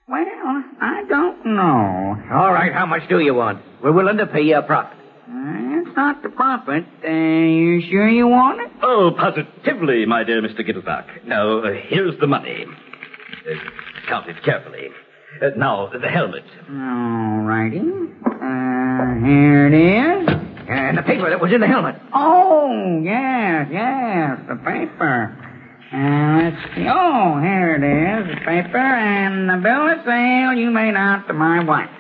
Well, 0.09 0.25
I 0.81 1.03
don't 1.09 1.45
know. 1.45 2.17
All 2.33 2.53
right, 2.53 2.73
how 2.73 2.87
much 2.87 3.09
do 3.09 3.19
you 3.19 3.35
want? 3.35 3.61
We're 3.83 3.91
willing 3.93 4.19
to 4.19 4.27
pay 4.27 4.43
you 4.43 4.57
a 4.57 4.63
profit. 4.63 4.97
Uh, 5.29 5.83
it's 5.83 5.97
not 5.97 6.23
the 6.23 6.29
profit. 6.29 6.85
Uh, 7.05 7.09
you 7.11 7.83
sure 7.91 8.09
you 8.09 8.29
want 8.29 8.61
it? 8.61 8.71
Oh, 8.83 9.11
positively, 9.19 10.07
my 10.07 10.23
dear 10.23 10.41
Mr. 10.41 10.61
Gittleback. 10.61 11.27
Now, 11.27 11.59
uh, 11.59 11.73
here's 11.89 12.19
the 12.21 12.29
money. 12.29 12.67
Uh, 13.51 13.55
count 14.09 14.29
it 14.29 14.37
carefully. 14.45 14.91
Uh, 15.43 15.49
now, 15.57 15.91
the 15.93 16.09
helmet. 16.09 16.45
All 16.71 17.41
righty. 17.45 17.81
Uh, 17.81 19.27
here 19.27 19.67
it 19.67 19.75
is. 19.75 20.29
And 20.69 20.99
the 20.99 21.03
paper 21.03 21.31
that 21.31 21.41
was 21.41 21.53
in 21.53 21.61
the 21.61 21.67
helmet. 21.67 21.97
Oh, 22.15 23.01
yes, 23.03 23.67
yes, 23.73 24.39
the 24.49 24.55
paper. 24.57 25.37
Uh, 25.93 26.43
let's 26.43 26.75
see. 26.75 26.87
Oh, 26.89 27.39
here 27.41 27.77
it 27.77 27.85
is, 27.85 28.35
the 28.35 28.41
paper 28.45 28.77
and 28.79 29.49
the 29.49 29.57
bill 29.63 29.89
of 29.89 30.05
sale 30.05 30.53
you 30.53 30.71
made 30.71 30.95
out 30.97 31.27
to 31.29 31.33
my 31.33 31.63
wife. 31.63 31.91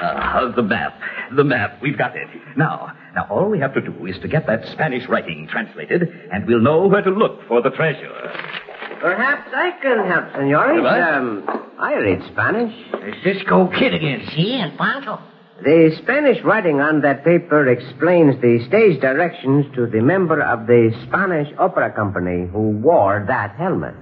Uh, 0.00 0.52
the 0.54 0.62
map. 0.62 1.00
The 1.34 1.42
map. 1.44 1.78
We've 1.80 1.96
got 1.96 2.14
it. 2.14 2.28
Now, 2.56 2.92
now, 3.14 3.26
all 3.30 3.48
we 3.48 3.58
have 3.60 3.72
to 3.74 3.80
do 3.80 4.06
is 4.06 4.16
to 4.20 4.28
get 4.28 4.46
that 4.46 4.66
Spanish 4.72 5.08
writing 5.08 5.48
translated, 5.50 6.02
and 6.30 6.46
we'll 6.46 6.60
know 6.60 6.86
where 6.86 7.00
to 7.02 7.10
look 7.10 7.40
for 7.48 7.62
the 7.62 7.70
treasure. 7.70 8.12
Perhaps 9.00 9.50
I 9.54 9.70
can 9.80 10.06
help, 10.06 10.32
senores. 10.34 10.84
Um, 10.84 11.72
I 11.78 11.94
read 11.94 12.22
Spanish. 12.32 12.74
Cisco 13.24 13.68
Kid 13.78 13.94
again. 13.94 14.28
See, 14.34 14.52
and 14.60 14.76
Pancho. 14.76 15.18
The 15.62 15.96
Spanish 16.02 16.42
writing 16.44 16.80
on 16.80 17.00
that 17.00 17.24
paper 17.24 17.66
explains 17.66 18.40
the 18.42 18.62
stage 18.68 19.00
directions 19.00 19.74
to 19.74 19.86
the 19.86 20.02
member 20.02 20.42
of 20.42 20.66
the 20.66 20.92
Spanish 21.06 21.48
Opera 21.58 21.92
Company 21.92 22.46
who 22.46 22.76
wore 22.82 23.24
that 23.26 23.56
helmet. 23.56 23.94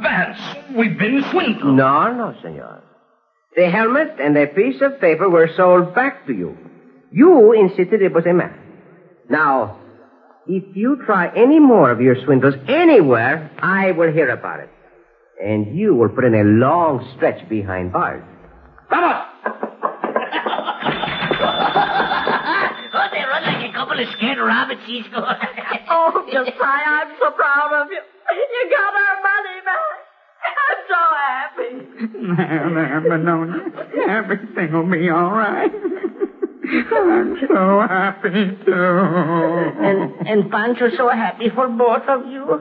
Vance, 0.00 0.38
we've 0.76 0.98
been 0.98 1.24
swindled. 1.30 1.74
No, 1.74 2.12
no, 2.12 2.34
senor. 2.40 2.82
The 3.56 3.68
helmet 3.68 4.20
and 4.20 4.36
a 4.36 4.46
piece 4.46 4.80
of 4.80 5.00
paper 5.00 5.28
were 5.28 5.50
sold 5.56 5.94
back 5.96 6.26
to 6.28 6.32
you. 6.32 6.56
You 7.10 7.52
insisted 7.52 8.02
it 8.02 8.12
was 8.14 8.24
a 8.26 8.32
man. 8.32 8.56
Now, 9.28 9.80
if 10.46 10.76
you 10.76 11.02
try 11.04 11.34
any 11.34 11.58
more 11.58 11.90
of 11.90 12.00
your 12.00 12.14
swindles 12.24 12.54
anywhere, 12.68 13.50
I 13.58 13.90
will 13.90 14.12
hear 14.12 14.30
about 14.30 14.60
it. 14.60 14.70
And 15.42 15.76
you 15.76 15.94
will 15.96 16.10
put 16.10 16.24
in 16.24 16.34
a 16.34 16.44
long 16.44 17.14
stretch 17.16 17.48
behind 17.48 17.92
bars. 17.92 18.22
Vamos! 18.88 19.29
Like 24.00 24.08
a 24.08 24.08
couple 24.08 24.08
of 24.08 24.08
scared 24.16 24.38
rabbits, 24.38 24.82
Oh, 25.90 26.26
Josiah, 26.32 26.86
I'm 26.86 27.16
so 27.18 27.30
proud 27.32 27.72
of 27.82 27.90
you. 27.90 28.00
You 28.30 28.70
got 28.70 28.94
our 28.94 29.16
money 29.22 29.60
back. 29.64 29.98
I'm 30.70 30.80
so 30.88 31.00
happy. 31.26 31.72
There, 32.36 32.70
there, 32.74 33.00
Madonia. 33.02 34.08
Everything 34.08 34.68
will 34.72 34.90
be 34.90 35.10
all 35.10 35.30
right. 35.32 35.70
I'm 35.72 37.36
so 37.48 37.80
happy, 37.88 38.56
too. 38.64 38.72
and, 38.72 40.00
and 40.26 40.50
Pancho's 40.50 40.96
so 40.96 41.08
happy 41.08 41.48
for 41.50 41.68
both 41.68 42.08
of 42.08 42.26
you. 42.26 42.60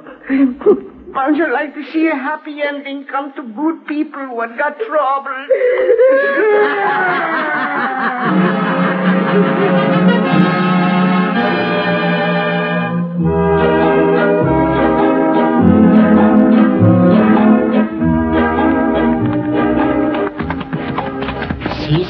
Pancho 1.13 1.47
like 1.51 1.73
to 1.75 1.83
see 1.91 2.07
a 2.07 2.15
happy 2.15 2.61
ending 2.61 3.05
come 3.09 3.33
to 3.35 3.41
good 3.43 3.85
people 3.87 4.25
who 4.27 4.41
had 4.41 4.57
got 4.57 4.77
trouble. 4.79 5.45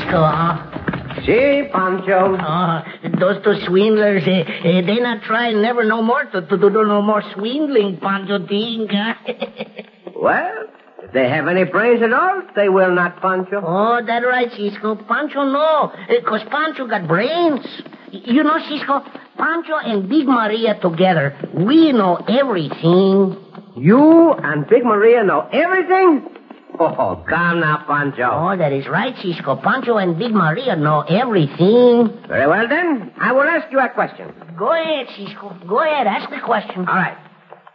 Cisco, 0.09 0.23
huh? 0.23 1.21
Si, 1.25 1.69
Pancho. 1.71 2.37
Oh, 2.39 2.81
those 3.19 3.43
two 3.43 3.53
swindlers, 3.67 4.23
eh, 4.25 4.43
eh, 4.63 4.81
they 4.81 4.99
not 4.99 5.21
try 5.23 5.51
never 5.51 5.83
no 5.83 6.01
more 6.01 6.23
to, 6.25 6.41
to 6.41 6.57
do 6.57 6.69
no 6.69 7.01
more 7.01 7.21
swindling, 7.33 7.99
Pancho 7.99 8.45
think, 8.47 8.89
huh? 8.91 9.13
Well, 10.15 10.65
if 11.01 11.13
they 11.13 11.29
have 11.29 11.47
any 11.47 11.63
brains 11.63 12.01
at 12.01 12.11
all, 12.11 12.41
they 12.55 12.67
will 12.67 12.93
not, 12.93 13.21
Pancho. 13.21 13.61
oh, 13.63 14.01
that 14.05 14.19
right, 14.19 14.49
Cisco. 14.51 14.95
Pancho 14.95 15.43
no, 15.43 15.93
because 16.09 16.41
Pancho 16.51 16.87
got 16.87 17.07
brains. 17.07 17.65
You 18.11 18.43
know, 18.43 18.57
Cisco, 18.67 19.01
Pancho 19.37 19.75
and 19.75 20.09
Big 20.09 20.27
Maria 20.27 20.77
together, 20.81 21.37
we 21.53 21.93
know 21.93 22.15
everything. 22.27 23.37
You 23.77 24.33
and 24.33 24.67
Big 24.67 24.83
Maria 24.83 25.23
know 25.23 25.47
everything? 25.53 26.38
Oh, 26.81 27.25
come 27.27 27.59
now, 27.59 27.83
Pancho. 27.85 28.23
Oh, 28.31 28.55
that 28.57 28.71
is 28.71 28.87
right, 28.87 29.13
Cisco. 29.21 29.57
Pancho 29.57 29.97
and 29.97 30.17
Big 30.17 30.31
Maria 30.31 30.77
know 30.77 31.01
everything. 31.01 32.21
Very 32.27 32.47
well, 32.47 32.69
then. 32.69 33.11
I 33.19 33.33
will 33.33 33.43
ask 33.43 33.69
you 33.69 33.79
a 33.79 33.89
question. 33.89 34.33
Go 34.57 34.71
ahead, 34.71 35.07
Cisco. 35.17 35.57
Go 35.67 35.81
ahead, 35.83 36.07
ask 36.07 36.29
the 36.29 36.39
question. 36.45 36.87
All 36.87 36.95
right. 36.95 37.17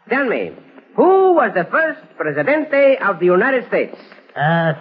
Tell 0.09 0.25
me, 0.27 0.53
who 0.97 1.35
was 1.35 1.53
the 1.55 1.65
first 1.71 2.01
presidente 2.17 2.97
of 2.97 3.19
the 3.19 3.27
United 3.27 3.69
States? 3.69 3.95
Uh, 4.35 4.73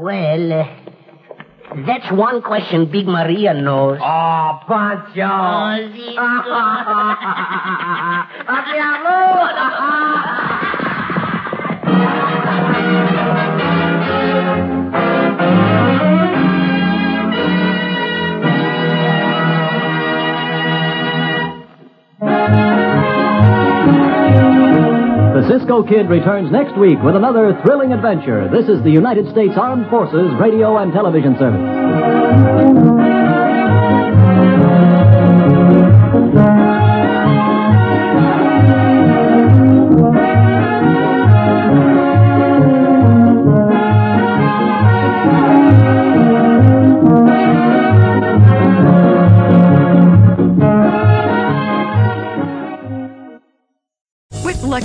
well, 0.00 0.52
uh, 0.52 0.66
that's 1.86 2.10
one 2.10 2.40
question 2.40 2.90
Big 2.90 3.06
Maria 3.06 3.52
knows. 3.52 3.98
Oh, 4.00 4.60
Pancho. 4.66 5.28
Oh, 5.28 5.76
Cisco. 5.92 6.22
The 25.42 25.58
Cisco 25.58 25.82
Kid 25.82 26.08
returns 26.08 26.52
next 26.52 26.78
week 26.78 27.02
with 27.02 27.16
another 27.16 27.60
thrilling 27.64 27.92
adventure. 27.92 28.48
This 28.48 28.68
is 28.68 28.80
the 28.84 28.92
United 28.92 29.28
States 29.32 29.54
Armed 29.56 29.90
Forces 29.90 30.30
Radio 30.40 30.78
and 30.78 30.92
Television 30.92 31.36
Service. 31.36 33.21